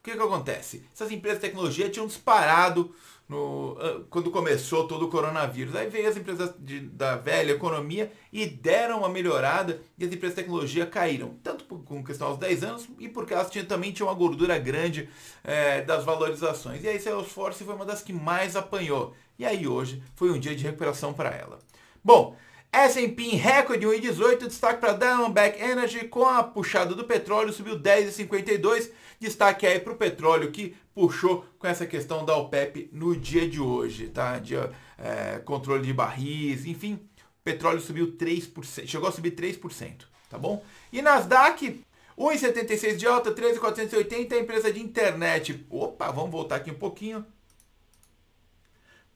O 0.00 0.02
que, 0.02 0.12
que 0.12 0.22
acontece? 0.22 0.82
Essas 0.94 1.12
empresas 1.12 1.40
de 1.40 1.46
tecnologia 1.46 1.90
tinham 1.90 2.06
disparado 2.06 2.94
no, 3.28 3.76
ah, 3.78 4.00
quando 4.08 4.30
começou 4.30 4.88
todo 4.88 5.04
o 5.04 5.10
coronavírus. 5.10 5.76
Aí 5.76 5.90
veio 5.90 6.08
as 6.08 6.16
empresas 6.16 6.54
de, 6.58 6.80
da 6.80 7.16
velha 7.16 7.52
economia 7.52 8.10
e 8.32 8.46
deram 8.46 9.00
uma 9.00 9.10
melhorada 9.10 9.82
e 9.98 10.04
as 10.04 10.10
empresas 10.10 10.34
de 10.34 10.42
tecnologia 10.42 10.86
caíram. 10.86 11.34
Tanto 11.42 11.64
por, 11.64 11.84
com 11.84 12.02
questão 12.02 12.28
aos 12.28 12.38
10 12.38 12.64
anos 12.64 12.88
e 12.98 13.10
porque 13.10 13.34
elas 13.34 13.50
tinham, 13.50 13.66
também 13.66 13.92
tinham 13.92 14.08
uma 14.08 14.14
gordura 14.14 14.58
grande 14.58 15.06
é, 15.44 15.82
das 15.82 16.02
valorizações. 16.02 16.82
E 16.82 16.88
aí 16.88 16.98
Salesforce 16.98 17.62
foi 17.62 17.74
uma 17.74 17.84
das 17.84 18.00
que 18.02 18.12
mais 18.12 18.56
apanhou. 18.56 19.14
E 19.38 19.44
aí 19.44 19.68
hoje 19.68 20.02
foi 20.16 20.30
um 20.30 20.40
dia 20.40 20.56
de 20.56 20.64
recuperação 20.64 21.12
para 21.12 21.28
ela. 21.28 21.58
Bom, 22.02 22.36
S&P 22.72 23.22
em 23.22 23.36
recorde 23.36 23.84
1,18, 23.84 24.46
destaque 24.46 24.80
para 24.80 24.92
Diamondback 24.92 25.60
Energy 25.60 26.06
com 26.06 26.24
a 26.24 26.42
puxada 26.42 26.94
do 26.94 27.04
petróleo, 27.04 27.52
subiu 27.52 27.78
10,52, 27.78 28.90
destaque 29.20 29.66
aí 29.66 29.78
para 29.78 29.92
o 29.92 29.96
petróleo 29.96 30.50
que 30.50 30.74
puxou 30.94 31.44
com 31.58 31.66
essa 31.66 31.86
questão 31.86 32.24
da 32.24 32.34
OPEP 32.36 32.88
no 32.92 33.14
dia 33.14 33.48
de 33.48 33.60
hoje, 33.60 34.08
tá? 34.08 34.38
Dia, 34.38 34.72
é, 34.98 35.38
controle 35.40 35.84
de 35.84 35.92
barris, 35.92 36.64
enfim, 36.64 36.94
o 36.94 37.44
petróleo 37.44 37.80
subiu 37.80 38.16
3%, 38.16 38.86
chegou 38.86 39.08
a 39.08 39.12
subir 39.12 39.32
3%, 39.32 40.06
tá 40.28 40.38
bom? 40.38 40.64
E 40.90 41.02
Nasdaq, 41.02 41.84
1,76 42.18 42.96
de 42.96 43.06
alta, 43.06 43.30
13,480, 43.30 44.38
empresa 44.38 44.72
de 44.72 44.80
internet, 44.80 45.66
opa, 45.68 46.10
vamos 46.10 46.30
voltar 46.30 46.56
aqui 46.56 46.70
um 46.70 46.74
pouquinho, 46.74 47.24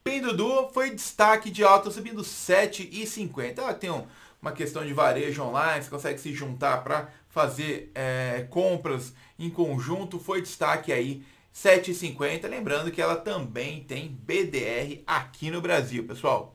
Pindudu 0.05 0.69
foi 0.75 0.91
destaque 0.91 1.51
de 1.51 1.65
alta, 1.65 1.91
subindo 1.91 2.21
7,50. 2.21 3.59
Ela 3.59 3.73
tem 3.73 3.91
um, 3.91 4.07
uma 4.41 4.53
questão 4.53 4.85
de 4.85 4.93
varejo 4.93 5.43
online, 5.43 5.83
você 5.83 5.89
consegue 5.89 6.21
se 6.21 6.35
juntar 6.35 6.85
para 6.85 7.09
fazer 7.35 7.91
é, 7.95 8.47
compras 8.49 9.13
em 9.37 9.51
conjunto. 9.51 10.21
Foi 10.21 10.41
destaque 10.41 10.93
aí 10.93 11.25
7,50. 11.53 12.49
Lembrando 12.49 12.93
que 12.93 13.03
ela 13.03 13.17
também 13.17 13.83
tem 13.83 14.09
BDR 14.09 15.03
aqui 15.05 15.51
no 15.51 15.61
Brasil, 15.61 16.05
pessoal. 16.05 16.55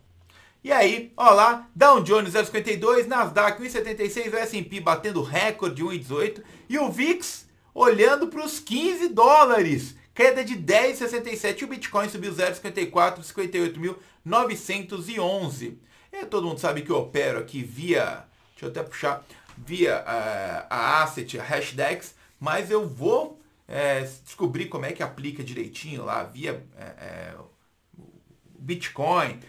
E 0.64 0.72
aí, 0.72 1.12
ó 1.16 1.32
lá, 1.32 1.70
Dow 1.76 2.02
Jones 2.02 2.34
0,52, 2.34 3.06
Nasdaq 3.08 3.62
1,76, 3.62 4.34
o 4.34 4.38
S&P 4.38 4.80
batendo 4.80 5.22
recorde 5.22 5.84
1,18 5.84 6.42
e 6.68 6.78
o 6.78 6.90
VIX 6.90 7.48
olhando 7.74 8.28
para 8.28 8.44
os 8.44 8.60
15 8.60 9.10
dólares. 9.10 9.96
Queda 10.14 10.44
de 10.44 10.56
10,67. 10.56 11.64
O 11.64 11.68
Bitcoin 11.68 12.10
subiu 12.10 12.34
0,54, 12.34 13.22
58.911. 14.26 15.78
E 16.12 16.26
todo 16.26 16.48
mundo 16.48 16.60
sabe 16.60 16.82
que 16.82 16.90
eu 16.90 16.98
opero 16.98 17.40
aqui 17.40 17.64
via, 17.64 18.26
deixa 18.52 18.66
eu 18.66 18.70
até 18.70 18.84
puxar, 18.84 19.24
via 19.66 20.00
uh, 20.00 20.68
a 20.70 21.04
Asset, 21.04 21.40
a 21.40 21.44
Hashdex, 21.44 22.16
mas 22.40 22.72
eu 22.72 22.88
vou 22.88 23.40
é, 23.68 24.02
descobrir 24.24 24.68
como 24.68 24.86
é 24.86 24.92
que 24.92 25.04
aplica 25.04 25.44
direitinho 25.44 26.04
lá 26.04 26.24
via 26.24 26.66
é, 26.78 26.84
é, 26.84 27.36
Bitcoin, 28.58 29.40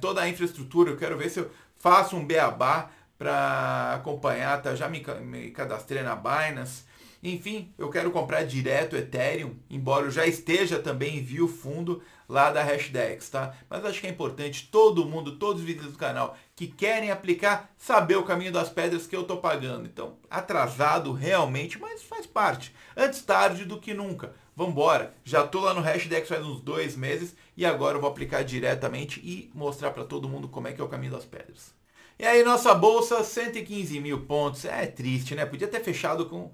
toda 0.00 0.20
a 0.20 0.28
infraestrutura. 0.28 0.90
Eu 0.90 0.96
quero 0.96 1.16
ver 1.16 1.30
se 1.30 1.40
eu 1.40 1.50
faço 1.78 2.16
um 2.16 2.24
beabá 2.24 2.90
para 3.16 3.94
acompanhar, 3.94 4.60
tá? 4.60 4.74
Já 4.74 4.88
me, 4.88 5.02
me 5.22 5.50
cadastrei 5.50 6.02
na 6.02 6.16
Binance. 6.16 6.84
Enfim, 7.26 7.72
eu 7.78 7.88
quero 7.88 8.10
comprar 8.10 8.44
direto 8.44 8.94
Ethereum, 8.94 9.56
embora 9.70 10.04
eu 10.04 10.10
já 10.10 10.26
esteja 10.26 10.78
também 10.78 11.16
em 11.16 11.22
view 11.22 11.48
fundo 11.48 12.02
lá 12.28 12.50
da 12.50 12.62
Hashdex, 12.62 13.30
tá? 13.30 13.54
Mas 13.68 13.82
acho 13.82 13.98
que 13.98 14.06
é 14.06 14.10
importante 14.10 14.68
todo 14.70 15.06
mundo, 15.06 15.38
todos 15.38 15.62
os 15.62 15.66
vídeos 15.66 15.90
do 15.90 15.96
canal 15.96 16.36
que 16.54 16.66
querem 16.66 17.10
aplicar, 17.10 17.72
saber 17.78 18.16
o 18.16 18.24
caminho 18.24 18.52
das 18.52 18.68
pedras 18.68 19.06
que 19.06 19.16
eu 19.16 19.24
tô 19.24 19.38
pagando. 19.38 19.86
Então, 19.86 20.18
atrasado 20.28 21.12
realmente, 21.12 21.80
mas 21.80 22.02
faz 22.02 22.26
parte. 22.26 22.74
Antes 22.94 23.22
tarde 23.22 23.64
do 23.64 23.80
que 23.80 23.94
nunca. 23.94 24.34
Vambora, 24.54 25.14
já 25.24 25.46
tô 25.46 25.60
lá 25.60 25.72
no 25.72 25.80
Hashdex 25.80 26.28
faz 26.28 26.44
uns 26.44 26.60
dois 26.60 26.94
meses 26.94 27.34
e 27.56 27.64
agora 27.64 27.96
eu 27.96 28.02
vou 28.02 28.10
aplicar 28.10 28.44
diretamente 28.44 29.18
e 29.20 29.50
mostrar 29.54 29.92
para 29.92 30.04
todo 30.04 30.28
mundo 30.28 30.46
como 30.46 30.68
é 30.68 30.74
que 30.74 30.80
é 30.80 30.84
o 30.84 30.88
caminho 30.88 31.12
das 31.12 31.24
pedras. 31.24 31.72
E 32.18 32.26
aí, 32.26 32.44
nossa 32.44 32.74
bolsa, 32.74 33.24
115 33.24 33.98
mil 33.98 34.20
pontos. 34.20 34.66
É 34.66 34.86
triste, 34.86 35.34
né? 35.34 35.46
Podia 35.46 35.66
ter 35.66 35.80
fechado 35.80 36.26
com 36.26 36.52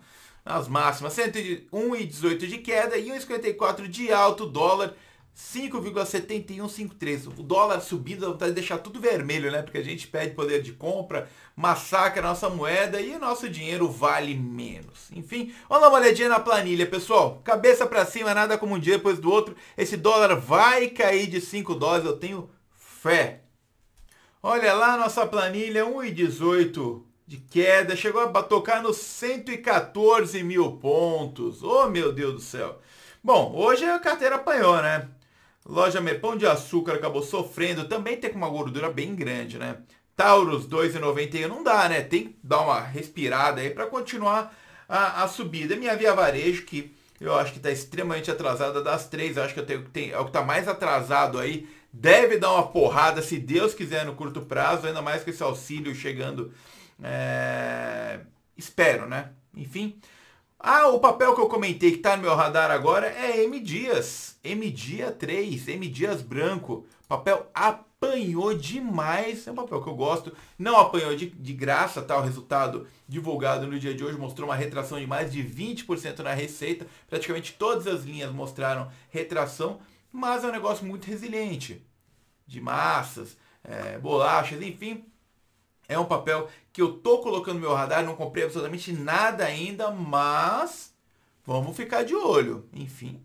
nas 0.50 0.68
máximas, 0.68 1.14
101,18 1.14 2.46
de 2.46 2.58
queda 2.58 2.96
e 2.96 3.08
1,54 3.08 3.86
de 3.86 4.12
alto, 4.12 4.46
dólar 4.46 4.94
5,7153. 5.36 7.28
O 7.38 7.42
dólar 7.42 7.80
subindo 7.80 8.20
dá 8.20 8.28
vontade 8.28 8.50
de 8.50 8.56
deixar 8.56 8.78
tudo 8.78 9.00
vermelho, 9.00 9.50
né? 9.50 9.62
Porque 9.62 9.78
a 9.78 9.84
gente 9.84 10.08
pede 10.08 10.34
poder 10.34 10.60
de 10.60 10.72
compra, 10.72 11.30
massacra 11.56 12.20
a 12.20 12.28
nossa 12.28 12.50
moeda 12.50 13.00
e 13.00 13.16
nosso 13.18 13.48
dinheiro 13.48 13.88
vale 13.88 14.34
menos. 14.34 15.10
Enfim, 15.12 15.54
vamos 15.68 15.82
dar 15.84 15.88
uma 15.88 15.98
olhadinha 15.98 16.28
na 16.28 16.40
planilha, 16.40 16.84
pessoal. 16.86 17.40
Cabeça 17.44 17.86
para 17.86 18.04
cima, 18.04 18.34
nada 18.34 18.58
como 18.58 18.74
um 18.74 18.78
dia 18.78 18.96
depois 18.96 19.18
do 19.18 19.30
outro. 19.30 19.56
Esse 19.78 19.96
dólar 19.96 20.34
vai 20.34 20.88
cair 20.88 21.26
de 21.28 21.40
5 21.40 21.74
dólares, 21.74 22.06
eu 22.06 22.16
tenho 22.16 22.50
fé. 22.74 23.42
Olha 24.42 24.74
lá 24.74 24.96
nossa 24.96 25.24
planilha, 25.26 25.86
1,18 25.86 27.09
de 27.30 27.36
queda, 27.36 27.94
chegou 27.94 28.20
a 28.22 28.42
tocar 28.42 28.82
nos 28.82 28.96
114 28.96 30.42
mil 30.42 30.72
pontos. 30.78 31.62
Oh, 31.62 31.88
meu 31.88 32.12
Deus 32.12 32.34
do 32.34 32.40
céu. 32.40 32.80
Bom, 33.22 33.52
hoje 33.54 33.84
a 33.84 34.00
carteira 34.00 34.34
apanhou, 34.34 34.82
né? 34.82 35.06
Loja 35.64 36.02
Pão 36.20 36.36
de 36.36 36.44
Açúcar 36.44 36.94
acabou 36.94 37.22
sofrendo, 37.22 37.86
também 37.86 38.16
tem 38.16 38.32
uma 38.32 38.48
gordura 38.48 38.90
bem 38.90 39.14
grande, 39.14 39.58
né? 39.58 39.76
Taurus 40.16 40.66
2,91 40.66 41.46
não 41.46 41.62
dá, 41.62 41.88
né? 41.88 42.00
Tem 42.00 42.24
que 42.24 42.36
dar 42.42 42.62
uma 42.62 42.80
respirada 42.80 43.60
aí 43.60 43.70
para 43.70 43.86
continuar 43.86 44.52
a, 44.88 45.22
a, 45.22 45.28
subida. 45.28 45.76
Minha 45.76 45.94
Via 45.94 46.12
Varejo, 46.12 46.64
que 46.64 46.92
eu 47.20 47.36
acho 47.36 47.52
que 47.52 47.58
está 47.58 47.70
extremamente 47.70 48.28
atrasada 48.28 48.82
das 48.82 49.08
três, 49.08 49.36
eu 49.36 49.44
acho 49.44 49.54
que 49.54 49.60
eu 49.60 49.66
tenho, 49.66 49.84
tem, 49.84 50.10
é 50.10 50.18
o 50.18 50.24
que 50.24 50.30
está 50.30 50.42
mais 50.42 50.66
atrasado 50.66 51.38
aí, 51.38 51.68
deve 51.92 52.38
dar 52.38 52.54
uma 52.54 52.66
porrada, 52.66 53.22
se 53.22 53.38
Deus 53.38 53.72
quiser, 53.72 54.04
no 54.04 54.16
curto 54.16 54.40
prazo, 54.40 54.88
ainda 54.88 55.00
mais 55.00 55.22
com 55.22 55.30
esse 55.30 55.44
auxílio 55.44 55.94
chegando 55.94 56.52
é... 57.02 58.20
Espero, 58.56 59.08
né? 59.08 59.30
Enfim. 59.56 59.98
Ah, 60.58 60.88
o 60.88 61.00
papel 61.00 61.34
que 61.34 61.40
eu 61.40 61.48
comentei 61.48 61.90
que 61.90 61.96
está 61.96 62.16
no 62.16 62.22
meu 62.22 62.34
radar 62.34 62.70
agora 62.70 63.06
é 63.06 63.42
M 63.44 63.58
Dias. 63.60 64.38
M 64.44 64.70
Dia 64.70 65.10
3, 65.10 65.68
M 65.68 65.88
Dias 65.88 66.20
branco. 66.20 66.86
Papel 67.08 67.50
apanhou 67.54 68.54
demais. 68.54 69.46
É 69.46 69.52
um 69.52 69.54
papel 69.54 69.82
que 69.82 69.88
eu 69.88 69.94
gosto. 69.94 70.36
Não 70.58 70.78
apanhou 70.78 71.16
de, 71.16 71.30
de 71.30 71.52
graça, 71.54 72.02
tá? 72.02 72.18
O 72.18 72.22
resultado 72.22 72.86
divulgado 73.08 73.66
no 73.66 73.78
dia 73.78 73.94
de 73.94 74.04
hoje 74.04 74.18
mostrou 74.18 74.48
uma 74.48 74.54
retração 74.54 75.00
de 75.00 75.06
mais 75.06 75.32
de 75.32 75.42
20% 75.42 76.18
na 76.18 76.34
receita. 76.34 76.86
Praticamente 77.08 77.54
todas 77.54 77.86
as 77.86 78.04
linhas 78.04 78.30
mostraram 78.30 78.90
retração, 79.08 79.80
mas 80.12 80.44
é 80.44 80.48
um 80.48 80.52
negócio 80.52 80.84
muito 80.84 81.06
resiliente. 81.06 81.82
De 82.46 82.60
massas, 82.60 83.34
é, 83.64 83.96
bolachas, 83.98 84.60
enfim, 84.60 85.06
é 85.90 85.98
um 85.98 86.04
papel 86.04 86.48
que 86.72 86.80
eu 86.80 86.92
tô 86.92 87.18
colocando 87.18 87.56
no 87.56 87.60
meu 87.60 87.74
radar, 87.74 88.04
não 88.04 88.14
comprei 88.14 88.44
absolutamente 88.44 88.92
nada 88.92 89.44
ainda, 89.44 89.90
mas 89.90 90.94
vamos 91.44 91.76
ficar 91.76 92.04
de 92.04 92.14
olho. 92.14 92.68
Enfim. 92.72 93.20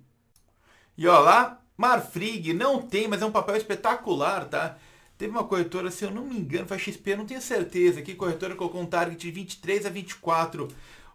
E 0.97 1.07
ó 1.07 1.19
lá, 1.19 1.61
Marfrig 1.77 2.53
não 2.53 2.81
tem, 2.81 3.07
mas 3.07 3.21
é 3.21 3.25
um 3.25 3.31
papel 3.31 3.55
espetacular, 3.55 4.45
tá? 4.45 4.77
Teve 5.17 5.31
uma 5.31 5.43
corretora, 5.43 5.91
se 5.91 6.03
eu 6.03 6.11
não 6.11 6.25
me 6.25 6.37
engano, 6.37 6.67
foi 6.67 6.79
XP, 6.79 7.15
não 7.15 7.25
tenho 7.25 7.41
certeza, 7.41 8.01
que 8.01 8.15
corretora 8.15 8.55
colocou 8.55 8.81
um 8.81 8.85
target 8.85 9.17
de 9.17 9.31
23 9.31 9.85
a 9.85 9.89
24, 9.89 10.67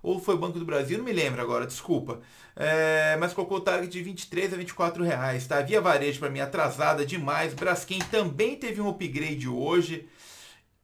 ou 0.03 0.19
foi 0.19 0.39
Banco 0.39 0.59
do 0.59 0.65
Brasil, 0.65 0.99
não 0.99 1.05
me 1.05 1.13
lembro 1.13 1.43
agora, 1.43 1.67
desculpa. 1.67 2.21
É, 2.57 3.17
mas 3.19 3.33
colocou 3.33 3.59
o 3.59 3.61
target 3.61 3.93
de 3.93 4.03
23 4.03 4.55
a 4.55 4.57
24 4.57 5.05
reais, 5.05 5.47
tá? 5.47 5.61
Via 5.61 5.81
varejo 5.81 6.21
para 6.21 6.31
mim 6.31 6.41
atrasada 6.41 7.05
demais. 7.05 7.55
Braskem 7.55 7.99
também 8.11 8.57
teve 8.57 8.81
um 8.81 8.89
upgrade 8.89 9.49
hoje. 9.49 10.09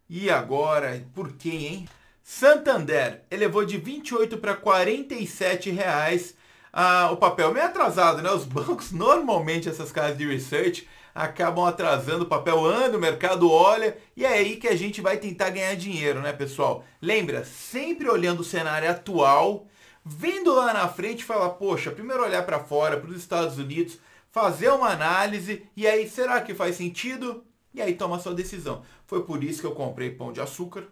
E 0.09 0.31
agora, 0.31 1.05
por 1.15 1.33
quem, 1.33 1.67
hein? 1.67 1.89
Santander 2.23 3.23
elevou 3.31 3.65
de 3.65 3.77
28 3.77 4.39
para 4.39 4.55
47 4.55 5.71
reais 5.71 6.35
ah, 6.73 7.11
o 7.11 7.17
papel. 7.17 7.55
Meio 7.55 7.65
atrasado, 7.65 8.21
né? 8.21 8.31
Os 8.31 8.45
bancos, 8.45 8.93
normalmente, 8.93 9.69
essas 9.69 9.91
casas 9.91 10.19
de 10.19 10.27
research, 10.27 10.87
acabam 11.15 11.65
atrasando 11.65 12.25
o 12.25 12.29
papel, 12.29 12.63
anda, 12.65 12.99
o 12.99 13.01
mercado 13.01 13.51
olha, 13.51 13.97
e 14.15 14.27
é 14.27 14.29
aí 14.29 14.57
que 14.57 14.69
a 14.69 14.77
gente 14.77 15.01
vai 15.01 15.17
tentar 15.17 15.49
ganhar 15.49 15.75
dinheiro, 15.75 16.21
né, 16.21 16.35
pessoal? 16.35 16.85
Lembra, 17.01 17.45
sempre 17.47 18.11
olhando 18.11 18.41
o 18.41 18.45
cenário 18.45 18.91
atual, 18.91 19.67
vendo 20.05 20.55
lá 20.55 20.75
na 20.75 20.87
frente 20.89 21.25
falar, 21.25 21.51
poxa, 21.51 21.91
primeiro 21.91 22.23
olhar 22.23 22.45
para 22.45 22.59
fora, 22.59 22.99
para 22.99 23.11
os 23.11 23.17
Estados 23.17 23.57
Unidos, 23.57 23.99
fazer 24.31 24.69
uma 24.69 24.91
análise, 24.91 25.67
e 25.75 25.87
aí, 25.87 26.07
será 26.07 26.43
que 26.43 26.53
faz 26.55 26.77
sentido? 26.77 27.43
E 27.76 27.83
aí 27.83 27.95
toma 27.95 28.16
a 28.16 28.18
sua 28.18 28.35
decisão. 28.35 28.83
Foi 29.06 29.23
por 29.25 29.45
isso 29.45 29.61
que 29.61 29.66
eu 29.66 29.75
comprei 29.75 30.11
pão 30.11 30.33
de 30.33 30.40
açúcar. 30.40 30.85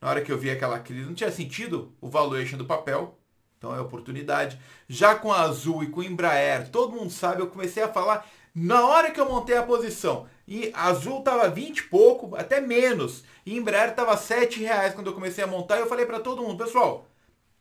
Na 0.00 0.10
hora 0.10 0.20
que 0.20 0.32
eu 0.32 0.36
vi 0.36 0.50
aquela 0.50 0.80
crise, 0.80 1.06
não 1.06 1.14
tinha 1.14 1.30
sentido 1.30 1.92
o 2.00 2.08
valuation 2.08 2.58
do 2.58 2.64
papel. 2.64 3.16
Então 3.56 3.72
é 3.72 3.80
oportunidade. 3.80 4.60
Já 4.88 5.14
com 5.14 5.32
a 5.32 5.42
Azul 5.42 5.84
e 5.84 5.90
com 5.90 6.00
o 6.00 6.02
Embraer, 6.02 6.68
todo 6.70 6.96
mundo 6.96 7.10
sabe, 7.10 7.40
eu 7.40 7.46
comecei 7.46 7.84
a 7.84 7.88
falar 7.88 8.28
na 8.52 8.84
hora 8.84 9.12
que 9.12 9.20
eu 9.20 9.30
montei 9.30 9.56
a 9.56 9.62
posição. 9.62 10.26
E 10.46 10.72
a 10.74 10.88
Azul 10.88 11.22
tava 11.22 11.48
20 11.48 11.78
e 11.78 11.82
pouco, 11.84 12.34
até 12.34 12.60
menos. 12.60 13.22
E 13.46 13.56
Embraer 13.56 13.94
tava 13.94 14.16
7 14.16 14.58
reais 14.58 14.92
quando 14.92 15.06
eu 15.06 15.14
comecei 15.14 15.44
a 15.44 15.46
montar. 15.46 15.76
E 15.76 15.82
eu 15.82 15.88
falei 15.88 16.04
para 16.04 16.18
todo 16.18 16.42
mundo, 16.42 16.64
pessoal, 16.64 17.06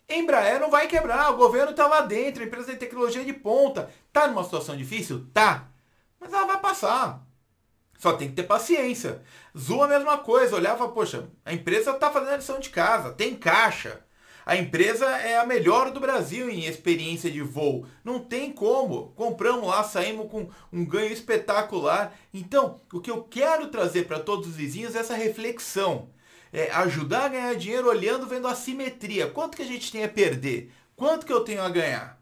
Embraer 0.09 0.59
não 0.59 0.71
vai 0.71 0.87
quebrar, 0.87 1.31
o 1.31 1.37
governo 1.37 1.71
está 1.71 1.85
lá 1.85 2.01
dentro, 2.01 2.41
a 2.41 2.45
empresa 2.47 2.73
de 2.73 2.79
tecnologia 2.79 3.23
de 3.23 3.33
ponta. 3.33 3.91
Está 4.07 4.27
numa 4.27 4.43
situação 4.43 4.75
difícil? 4.75 5.27
Tá. 5.31 5.67
Mas 6.19 6.33
ela 6.33 6.47
vai 6.47 6.59
passar. 6.59 7.23
Só 8.03 8.11
tem 8.11 8.27
que 8.27 8.35
ter 8.35 8.43
paciência. 8.43 9.21
Zoom 9.57 9.81
a 9.81 9.87
mesma 9.87 10.17
coisa, 10.17 10.57
olhava, 10.57 10.89
poxa, 10.89 11.29
a 11.45 11.53
empresa 11.53 11.91
está 11.91 12.11
fazendo 12.11 12.33
a 12.33 12.35
lição 12.35 12.59
de 12.59 12.69
casa, 12.69 13.13
tem 13.13 13.33
caixa. 13.33 14.01
A 14.45 14.57
empresa 14.57 15.05
é 15.05 15.37
a 15.37 15.45
melhor 15.45 15.89
do 15.89 16.01
Brasil 16.01 16.49
em 16.49 16.65
experiência 16.65 17.31
de 17.31 17.41
voo. 17.41 17.87
Não 18.03 18.19
tem 18.19 18.51
como. 18.51 19.13
Compramos 19.15 19.69
lá, 19.69 19.85
saímos 19.85 20.29
com 20.29 20.49
um 20.69 20.83
ganho 20.83 21.13
espetacular. 21.13 22.13
Então, 22.33 22.81
o 22.91 22.99
que 22.99 23.09
eu 23.09 23.23
quero 23.23 23.69
trazer 23.69 24.03
para 24.03 24.19
todos 24.19 24.49
os 24.49 24.55
vizinhos 24.57 24.97
é 24.97 24.99
essa 24.99 25.15
reflexão 25.15 26.09
é, 26.51 26.69
ajudar 26.71 27.23
a 27.23 27.29
ganhar 27.29 27.55
dinheiro 27.55 27.87
olhando, 27.87 28.27
vendo 28.27 28.49
a 28.49 28.53
simetria. 28.53 29.27
Quanto 29.27 29.55
que 29.55 29.63
a 29.63 29.65
gente 29.65 29.89
tem 29.89 30.03
a 30.03 30.09
perder? 30.09 30.73
Quanto 30.93 31.25
que 31.25 31.31
eu 31.31 31.45
tenho 31.45 31.61
a 31.61 31.69
ganhar? 31.69 32.21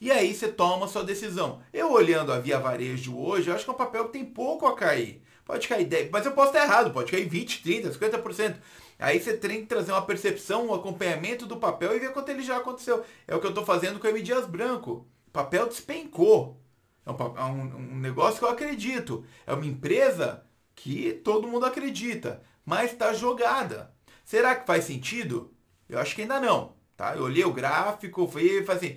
E 0.00 0.10
aí 0.10 0.34
você 0.34 0.48
toma 0.48 0.88
sua 0.88 1.04
decisão. 1.04 1.60
Eu 1.72 1.92
olhando 1.92 2.32
a 2.32 2.38
Via 2.38 2.58
Varejo 2.58 3.16
hoje, 3.16 3.48
eu 3.48 3.54
acho 3.54 3.64
que 3.64 3.70
é 3.70 3.74
um 3.74 3.76
papel 3.76 4.06
que 4.06 4.12
tem 4.12 4.24
pouco 4.24 4.66
a 4.66 4.74
cair. 4.74 5.22
Pode 5.44 5.68
cair 5.68 5.84
10, 5.84 6.10
mas 6.10 6.24
eu 6.24 6.32
posso 6.32 6.52
estar 6.52 6.64
errado, 6.64 6.92
pode 6.92 7.10
cair 7.10 7.28
20, 7.28 7.62
30, 7.62 7.90
50%. 7.90 8.56
Aí 8.98 9.20
você 9.20 9.36
tem 9.36 9.60
que 9.60 9.66
trazer 9.66 9.92
uma 9.92 10.02
percepção, 10.02 10.68
um 10.68 10.74
acompanhamento 10.74 11.46
do 11.46 11.56
papel 11.56 11.94
e 11.94 11.98
ver 11.98 12.12
quanto 12.12 12.28
ele 12.28 12.42
já 12.42 12.56
aconteceu. 12.58 13.04
É 13.26 13.34
o 13.34 13.40
que 13.40 13.46
eu 13.46 13.50
estou 13.50 13.64
fazendo 13.64 13.98
com 13.98 14.06
o 14.06 14.10
M. 14.10 14.22
Dias 14.22 14.46
Branco. 14.46 15.06
O 15.26 15.30
papel 15.30 15.66
despencou. 15.66 16.60
É 17.04 17.10
um, 17.10 17.38
é 17.38 17.44
um, 17.44 17.98
negócio 17.98 18.38
que 18.38 18.44
eu 18.44 18.50
acredito. 18.50 19.24
É 19.46 19.52
uma 19.52 19.66
empresa 19.66 20.44
que 20.74 21.12
todo 21.24 21.48
mundo 21.48 21.66
acredita 21.66 22.42
mas 22.70 22.92
está 22.92 23.12
jogada. 23.12 23.92
Será 24.24 24.54
que 24.54 24.64
faz 24.64 24.84
sentido? 24.84 25.52
Eu 25.88 25.98
acho 25.98 26.14
que 26.14 26.22
ainda 26.22 26.38
não. 26.38 26.74
Tá? 26.96 27.16
Eu 27.16 27.24
olhei 27.24 27.44
o 27.44 27.52
gráfico, 27.52 28.28
fui 28.28 28.64
assim, 28.68 28.96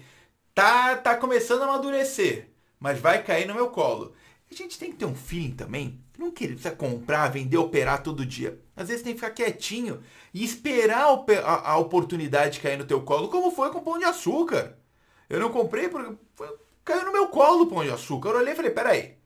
tá, 0.53 0.95
tá 0.95 1.15
começando 1.15 1.61
a 1.61 1.65
amadurecer, 1.65 2.49
mas 2.79 2.99
vai 2.99 3.23
cair 3.23 3.47
no 3.47 3.53
meu 3.53 3.69
colo. 3.69 4.13
A 4.51 4.55
gente 4.55 4.77
tem 4.77 4.91
que 4.91 4.97
ter 4.97 5.05
um 5.05 5.15
feeling 5.15 5.51
também. 5.51 5.99
Não 6.17 6.31
querer 6.31 6.53
precisa 6.53 6.75
comprar, 6.75 7.29
vender, 7.29 7.57
operar 7.57 8.03
todo 8.03 8.25
dia. 8.25 8.59
Às 8.75 8.87
vezes 8.87 9.03
tem 9.03 9.13
que 9.13 9.19
ficar 9.19 9.33
quietinho 9.33 10.01
e 10.33 10.43
esperar 10.43 11.05
a, 11.43 11.71
a 11.71 11.77
oportunidade 11.77 12.59
cair 12.59 12.77
no 12.77 12.85
teu 12.85 13.01
colo, 13.01 13.29
como 13.29 13.51
foi 13.51 13.71
com 13.71 13.79
o 13.79 13.81
pão 13.81 13.97
de 13.97 14.05
açúcar. 14.05 14.77
Eu 15.29 15.39
não 15.39 15.49
comprei 15.49 15.89
porque 15.89 16.15
caiu 16.85 17.05
no 17.05 17.13
meu 17.13 17.27
colo 17.29 17.63
o 17.63 17.67
pão 17.67 17.83
de 17.83 17.89
açúcar. 17.89 18.29
Eu 18.29 18.37
olhei 18.37 18.53
e 18.53 18.55
falei, 18.55 18.71
peraí, 18.71 19.17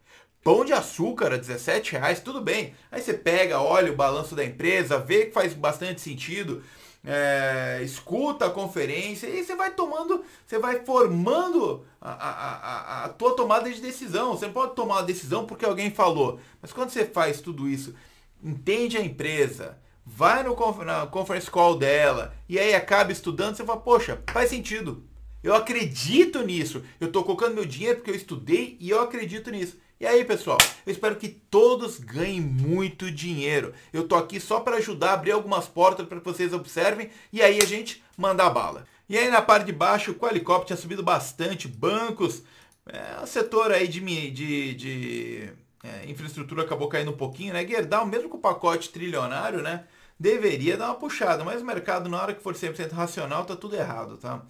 Pão 0.47 0.63
de 0.63 0.71
açúcar 0.71 1.33
a 1.33 1.37
17 1.37 1.91
reais, 1.91 2.21
tudo 2.21 2.39
bem. 2.39 2.73
Aí 2.89 3.01
você 3.01 3.13
pega, 3.13 3.59
olha 3.59 3.91
o 3.91 3.95
balanço 3.97 4.33
da 4.33 4.45
empresa, 4.45 4.97
vê 4.97 5.25
que 5.25 5.33
faz 5.33 5.53
bastante 5.53 5.99
sentido, 5.99 6.63
é, 7.09 7.79
escuta 7.83 8.47
a 8.47 8.49
conferência 8.49 9.27
e 9.27 9.41
você 9.41 9.55
vai 9.55 9.71
tomando, 9.71 10.25
você 10.45 10.59
vai 10.59 10.83
formando 10.83 11.85
a, 12.01 12.11
a, 12.11 12.55
a, 12.55 13.05
a 13.05 13.09
tua 13.09 13.33
tomada 13.33 13.71
de 13.71 13.79
decisão. 13.79 14.31
Você 14.31 14.47
não 14.47 14.53
pode 14.53 14.75
tomar 14.75 14.95
uma 14.95 15.03
decisão 15.03 15.45
porque 15.45 15.63
alguém 15.63 15.89
falou. 15.89 16.37
Mas 16.61 16.73
quando 16.73 16.89
você 16.89 17.05
faz 17.05 17.39
tudo 17.39 17.69
isso, 17.69 17.95
entende 18.43 18.97
a 18.97 19.01
empresa, 19.01 19.77
vai 20.05 20.43
no 20.43 20.53
na 20.83 21.07
conference 21.07 21.49
call 21.49 21.77
dela 21.77 22.35
e 22.49 22.59
aí 22.59 22.75
acaba 22.75 23.13
estudando, 23.13 23.55
você 23.55 23.63
fala, 23.63 23.79
poxa, 23.79 24.21
faz 24.33 24.49
sentido. 24.49 25.06
Eu 25.47 25.55
acredito 25.55 26.43
nisso. 26.43 26.83
Eu 26.99 27.07
estou 27.07 27.23
colocando 27.23 27.55
meu 27.55 27.65
dinheiro 27.65 27.99
porque 27.99 28.11
eu 28.11 28.15
estudei 28.15 28.75
e 28.81 28.89
eu 28.89 28.99
acredito 28.99 29.49
nisso. 29.49 29.77
E 29.97 30.05
aí, 30.05 30.25
pessoal, 30.25 30.57
eu 30.85 30.91
espero 30.91 31.15
que 31.15 31.29
todos 31.29 31.97
ganhem 31.99 32.41
muito 32.41 33.09
dinheiro. 33.09 33.73
Eu 33.93 34.05
tô 34.05 34.15
aqui 34.15 34.41
só 34.41 34.59
para 34.59 34.75
ajudar 34.75 35.11
a 35.11 35.13
abrir 35.13 35.31
algumas 35.31 35.65
portas 35.65 36.05
para 36.05 36.19
que 36.19 36.25
vocês 36.25 36.51
observem 36.51 37.09
e 37.31 37.41
aí 37.41 37.59
a 37.61 37.65
gente 37.65 38.03
manda 38.17 38.45
a 38.45 38.49
bala. 38.49 38.85
E 39.07 39.17
aí 39.17 39.31
na 39.31 39.41
parte 39.41 39.67
de 39.67 39.71
baixo, 39.71 40.11
o 40.11 40.15
Qualicop 40.15 40.65
tinha 40.65 40.75
subido 40.75 41.01
bastante, 41.01 41.65
bancos, 41.65 42.43
é, 42.85 43.23
o 43.23 43.25
setor 43.25 43.71
aí 43.71 43.87
de, 43.87 44.01
de, 44.01 44.75
de 44.75 45.49
é, 45.81 46.09
infraestrutura 46.09 46.63
acabou 46.63 46.89
caindo 46.89 47.11
um 47.11 47.17
pouquinho, 47.17 47.53
né? 47.53 47.65
Gerdau, 47.65 48.05
mesmo 48.05 48.27
com 48.27 48.35
o 48.35 48.41
pacote 48.41 48.89
trilionário, 48.89 49.61
né? 49.61 49.85
Deveria 50.19 50.75
dar 50.75 50.87
uma 50.87 50.95
puxada, 50.95 51.45
mas 51.45 51.61
o 51.61 51.65
mercado, 51.65 52.09
na 52.09 52.21
hora 52.21 52.33
que 52.33 52.43
for 52.43 52.53
100% 52.53 52.91
racional, 52.91 53.45
tá 53.45 53.55
tudo 53.55 53.77
errado, 53.77 54.17
tá? 54.17 54.43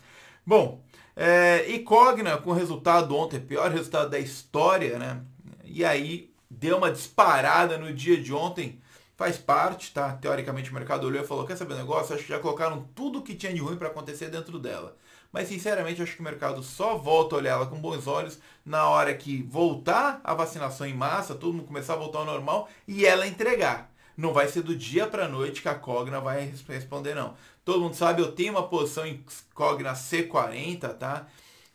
Bom, 0.48 0.82
é, 1.20 1.68
e 1.68 1.80
Cogna, 1.80 2.38
com 2.38 2.52
o 2.52 2.54
resultado 2.54 3.16
ontem, 3.18 3.40
pior 3.40 3.72
resultado 3.72 4.08
da 4.12 4.20
história, 4.20 5.00
né? 5.00 5.20
E 5.66 5.84
aí 5.84 6.32
deu 6.48 6.78
uma 6.78 6.92
disparada 6.92 7.76
no 7.76 7.92
dia 7.92 8.22
de 8.22 8.32
ontem. 8.32 8.80
Faz 9.16 9.36
parte, 9.36 9.92
tá? 9.92 10.14
Teoricamente 10.14 10.70
o 10.70 10.76
mercado 10.76 11.08
olhou 11.08 11.24
e 11.24 11.26
falou: 11.26 11.48
quer 11.48 11.58
saber 11.58 11.74
o 11.74 11.78
negócio? 11.78 12.14
Acho 12.14 12.24
que 12.24 12.30
já 12.30 12.38
colocaram 12.38 12.88
tudo 12.94 13.24
que 13.24 13.34
tinha 13.34 13.52
de 13.52 13.60
ruim 13.60 13.78
para 13.78 13.88
acontecer 13.88 14.30
dentro 14.30 14.60
dela. 14.60 14.96
Mas 15.32 15.48
sinceramente 15.48 16.04
acho 16.04 16.14
que 16.14 16.22
o 16.22 16.24
mercado 16.24 16.62
só 16.62 16.96
volta 16.96 17.34
a 17.34 17.40
olhar 17.40 17.54
ela 17.54 17.66
com 17.66 17.82
bons 17.82 18.06
olhos 18.06 18.38
na 18.64 18.88
hora 18.88 19.12
que 19.16 19.42
voltar 19.42 20.22
a 20.24 20.36
vacinação 20.36 20.86
em 20.86 20.94
massa, 20.94 21.34
todo 21.34 21.54
mundo 21.54 21.66
começar 21.66 21.94
a 21.94 21.98
voltar 21.98 22.20
ao 22.20 22.26
normal 22.26 22.70
e 22.88 23.08
ela 23.08 23.26
entregar. 23.26 23.92
Não 24.18 24.34
vai 24.34 24.48
ser 24.48 24.64
do 24.64 24.76
dia 24.76 25.06
para 25.06 25.26
a 25.26 25.30
noite 25.30 25.62
que 25.62 25.70
a 25.70 25.76
Cogna 25.76 26.20
vai 26.20 26.52
responder, 26.68 27.14
não. 27.14 27.36
Todo 27.64 27.82
mundo 27.82 27.96
sabe, 27.96 28.20
eu 28.20 28.32
tenho 28.32 28.54
uma 28.54 28.68
posição 28.68 29.06
em 29.06 29.24
Cogna 29.54 29.94
C40, 29.94 30.96
tá? 30.96 31.28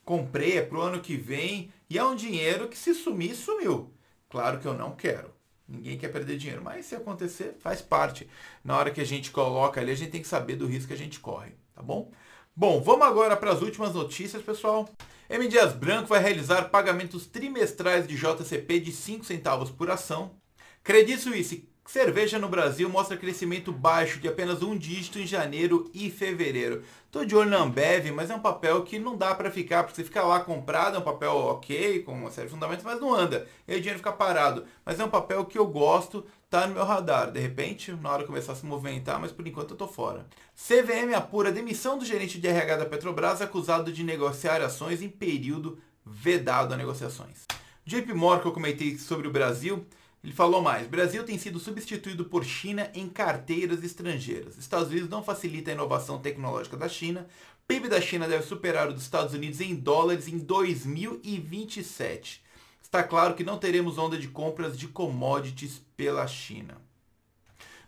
Comprei, 0.05 0.59
é 0.59 0.63
pro 0.63 0.81
ano 0.81 1.01
que 1.01 1.17
vem 1.17 1.73
e 1.89 1.97
é 1.97 2.05
um 2.05 2.17
dinheiro 2.17 2.67
que 2.67 2.77
se 2.77 2.95
sumir, 2.95 3.37
sumiu. 3.37 3.95
Claro 4.29 4.59
que 4.59 4.67
eu 4.67 4.75
não 4.75 4.97
quero. 4.97 5.31
Ninguém 5.69 5.97
quer 5.97 6.09
perder 6.09 6.37
dinheiro, 6.37 6.63
mas 6.65 6.87
se 6.87 6.97
acontecer, 6.97 7.57
faz 7.61 7.81
parte. 7.81 8.29
Na 8.65 8.77
hora 8.77 8.91
que 8.91 9.01
a 9.01 9.07
gente 9.07 9.31
coloca 9.31 9.81
ali, 9.81 9.93
a 9.93 9.95
gente 9.95 10.11
tem 10.11 10.21
que 10.21 10.27
saber 10.27 10.57
do 10.57 10.67
risco 10.67 10.89
que 10.89 10.95
a 10.95 10.99
gente 10.99 11.21
corre, 11.21 11.53
tá 11.73 11.81
bom? 11.81 12.11
Bom, 12.55 12.83
vamos 12.83 13.07
agora 13.07 13.37
para 13.37 13.53
as 13.53 13.63
últimas 13.63 13.95
notícias, 13.95 14.43
pessoal. 14.43 14.89
M. 15.31 15.47
Dias 15.47 15.73
Branco 15.73 16.09
vai 16.09 16.21
realizar 16.21 16.71
pagamentos 16.71 17.25
trimestrais 17.25 18.07
de 18.07 18.17
JCP 18.17 18.81
de 18.81 18.93
5 18.93 19.25
centavos 19.25 19.71
por 19.71 19.91
ação. 19.91 20.35
Credit 20.83 21.19
Suisse 21.19 21.72
Cerveja 21.85 22.39
no 22.39 22.49
Brasil 22.49 22.89
mostra 22.89 23.17
crescimento 23.17 23.73
baixo 23.73 24.21
de 24.21 24.29
apenas 24.29 24.63
um 24.63 24.79
dígito 24.79 25.19
em 25.19 25.27
janeiro 25.27 25.91
e 25.93 26.11
fevereiro. 26.11 26.85
Tô 27.11 27.25
de 27.25 27.35
olho 27.35 27.51
na 27.51 27.59
Ambev, 27.59 28.11
mas 28.13 28.31
é 28.31 28.35
um 28.35 28.41
papel 28.41 28.83
que 28.85 29.01
não 29.01 29.17
dá 29.17 29.35
para 29.35 29.51
ficar, 29.51 29.83
porque 29.83 29.97
você 29.97 30.05
fica 30.05 30.23
lá 30.23 30.41
comprado, 30.41 30.97
é 30.97 30.99
um 31.01 31.03
papel 31.03 31.33
ok, 31.33 32.03
com 32.05 32.13
uma 32.13 32.31
série 32.31 32.47
de 32.47 32.55
fundamentos, 32.55 32.85
mas 32.85 33.01
não 33.01 33.13
anda. 33.13 33.47
E 33.67 33.73
aí 33.73 33.79
o 33.79 33.81
dinheiro 33.81 33.99
fica 33.99 34.13
parado. 34.13 34.65
Mas 34.87 35.01
é 35.01 35.05
um 35.05 35.11
papel 35.11 35.45
que 35.45 35.59
eu 35.59 35.67
gosto, 35.67 36.25
tá 36.49 36.67
no 36.67 36.75
meu 36.75 36.85
radar. 36.85 37.33
De 37.33 37.41
repente, 37.41 37.93
na 37.93 38.11
hora 38.11 38.25
começar 38.25 38.53
a 38.53 38.57
se 38.57 38.65
movimentar, 38.65 39.21
mas 39.21 39.33
por 39.33 39.47
enquanto 39.47 39.73
eu 39.73 39.77
tô 39.77 39.89
fora. 39.89 40.27
CVM 40.57 41.13
apura 41.15 41.51
demissão 41.51 41.99
do 41.99 42.05
gerente 42.05 42.39
de 42.39 42.47
RH 42.47 42.77
da 42.77 42.87
Petrobras 42.87 43.43
acusado 43.43 43.93
de 43.93 44.05
negociar 44.05 44.63
ações 44.63 45.03
em 45.03 45.09
período 45.11 45.79
vedado 46.07 46.73
a 46.73 46.77
negociações. 46.77 47.45
JP 47.85 48.15
Morgan, 48.15 48.43
que 48.43 48.49
eu 48.49 48.53
comentei 48.53 48.97
sobre 48.97 49.27
o 49.27 49.33
Brasil, 49.33 49.85
ele 50.23 50.33
falou 50.33 50.63
mais: 50.63 50.87
Brasil 50.87 51.25
tem 51.25 51.37
sido 51.37 51.59
substituído 51.59 52.25
por 52.25 52.45
China 52.45 52.91
em 52.95 53.09
carteiras 53.09 53.83
estrangeiras. 53.83 54.57
Estados 54.57 54.89
Unidos 54.89 55.09
não 55.09 55.23
facilita 55.23 55.71
a 55.71 55.75
inovação 55.75 56.19
tecnológica 56.19 56.77
da 56.77 56.89
China. 56.89 57.27
PIB 57.67 57.89
da 57.89 58.01
China 58.01 58.29
deve 58.29 58.45
superar 58.45 58.89
o 58.89 58.93
dos 58.93 59.03
Estados 59.03 59.35
Unidos 59.35 59.61
em 59.61 59.75
dólares 59.75 60.29
em 60.29 60.39
2027. 60.39 62.43
Está 62.83 63.03
claro 63.03 63.35
que 63.35 63.45
não 63.45 63.59
teremos 63.59 63.99
onda 63.99 64.19
de 64.19 64.29
compras 64.29 64.79
de 64.79 64.87
commodities 64.87 65.83
pela 65.97 66.27
China. 66.27 66.77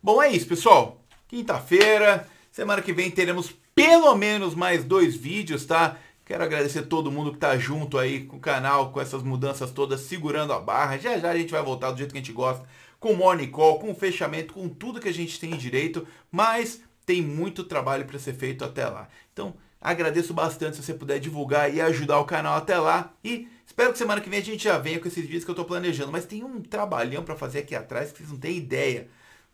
Bom, 0.03 0.23
é 0.23 0.31
isso, 0.31 0.47
pessoal. 0.47 1.01
Quinta-feira, 1.29 2.29
semana 2.51 2.83
que 2.83 2.93
vem 2.93 3.11
teremos 3.11 3.55
pelo 3.75 4.15
menos 4.15 4.55
mais 4.55 4.85
dois 4.85 5.17
vídeos, 5.17 5.67
tá? 5.67 5.99
Quero 6.25 6.43
agradecer 6.43 6.83
todo 6.83 7.13
mundo 7.13 7.31
que 7.31 7.37
está 7.37 7.59
junto 7.59 7.99
aí 7.99 8.25
com 8.25 8.39
o 8.39 8.41
canal, 8.41 8.91
com 8.91 9.01
essas 9.01 9.23
mudanças 9.23 9.71
todas, 9.71 10.01
segurando 10.01 10.55
a 10.55 10.59
barra. 10.59 10.97
Já 10.97 11.19
já 11.19 11.31
a 11.31 11.37
gente 11.37 11.51
vai 11.51 11.63
voltar 11.63 11.91
do 11.91 11.99
jeito 11.99 12.13
que 12.13 12.19
a 12.19 12.21
gente 12.21 12.33
gosta, 12.33 12.67
com 12.99 13.13
o 13.13 13.17
morning 13.17 13.51
call, 13.51 13.79
com 13.79 13.91
o 13.91 13.95
fechamento, 13.95 14.55
com 14.55 14.67
tudo 14.67 15.01
que 15.01 15.09
a 15.09 15.13
gente 15.13 15.39
tem 15.39 15.51
direito, 15.51 16.07
mas 16.33 16.81
tem 17.05 17.21
muito 17.21 17.63
trabalho 17.65 18.07
para 18.07 18.19
ser 18.19 18.33
feito 18.33 18.65
até 18.65 18.87
lá. 18.89 19.07
Então, 19.35 19.55
agradeço 19.79 20.33
bastante 20.33 20.77
se 20.77 20.83
você 20.83 20.95
puder 20.95 21.21
divulgar 21.21 21.73
e 21.73 21.83
ajudar 21.83 22.19
o 22.19 22.25
canal 22.25 22.57
até 22.57 22.79
lá. 22.79 23.13
E 23.23 23.47
espero 23.67 23.93
que 23.93 23.99
semana 23.99 24.23
que 24.23 24.31
vem 24.31 24.41
a 24.41 24.43
gente 24.43 24.65
já 24.65 24.79
venha 24.79 24.99
com 24.99 25.07
esses 25.07 25.23
vídeos 25.25 25.45
que 25.45 25.51
eu 25.51 25.55
estou 25.55 25.67
planejando. 25.67 26.11
Mas 26.11 26.25
tem 26.25 26.43
um 26.43 26.63
trabalhão 26.63 27.23
para 27.23 27.37
fazer 27.37 27.59
aqui 27.59 27.75
atrás 27.75 28.11
que 28.11 28.19
vocês 28.19 28.31
não 28.31 28.39
têm 28.39 28.57
ideia. 28.57 29.09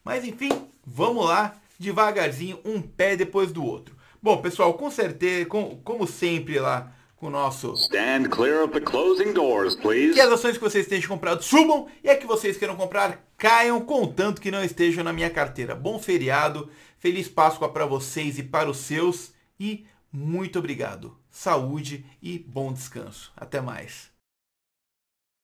Mas 0.04 0.24
enfim, 0.24 0.50
vamos 0.86 1.26
lá, 1.26 1.56
devagarzinho, 1.76 2.60
um 2.64 2.80
pé 2.80 3.16
depois 3.16 3.50
do 3.50 3.64
outro. 3.64 3.96
Bom, 4.22 4.42
pessoal, 4.42 4.74
com 4.74 4.90
certeza, 4.90 5.46
com, 5.46 5.80
como 5.82 6.06
sempre 6.06 6.58
lá 6.58 6.92
com 7.16 7.26
o 7.26 7.30
nosso 7.30 7.74
Stand 7.74 8.30
clear 8.30 8.64
of 8.64 8.72
the 8.72 8.80
closing 8.80 9.32
doors, 9.32 9.74
please. 9.74 10.14
Que 10.14 10.20
as 10.20 10.32
ações 10.32 10.56
que 10.56 10.62
vocês 10.62 10.86
tenham 10.86 11.06
comprado 11.06 11.42
subam 11.42 11.86
e 12.02 12.08
a 12.08 12.16
que 12.16 12.26
vocês 12.26 12.56
queiram 12.56 12.76
comprar 12.76 13.22
caiam, 13.36 13.80
contanto 13.80 14.40
que 14.40 14.50
não 14.50 14.64
estejam 14.64 15.04
na 15.04 15.12
minha 15.12 15.30
carteira. 15.30 15.74
Bom 15.74 15.98
feriado, 15.98 16.70
feliz 16.98 17.28
Páscoa 17.28 17.68
para 17.70 17.86
vocês 17.86 18.38
e 18.38 18.42
para 18.42 18.70
os 18.70 18.78
seus 18.78 19.32
e 19.58 19.86
muito 20.12 20.58
obrigado. 20.58 21.16
Saúde 21.30 22.04
e 22.22 22.38
bom 22.38 22.72
descanso. 22.72 23.32
Até 23.36 23.60
mais. 23.60 24.10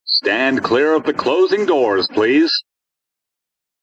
Stand 0.07 0.63
clear 0.63 0.97
of 0.97 1.05
the 1.05 1.13
closing 1.13 1.67
doors, 1.67 2.07
please. 2.09 2.51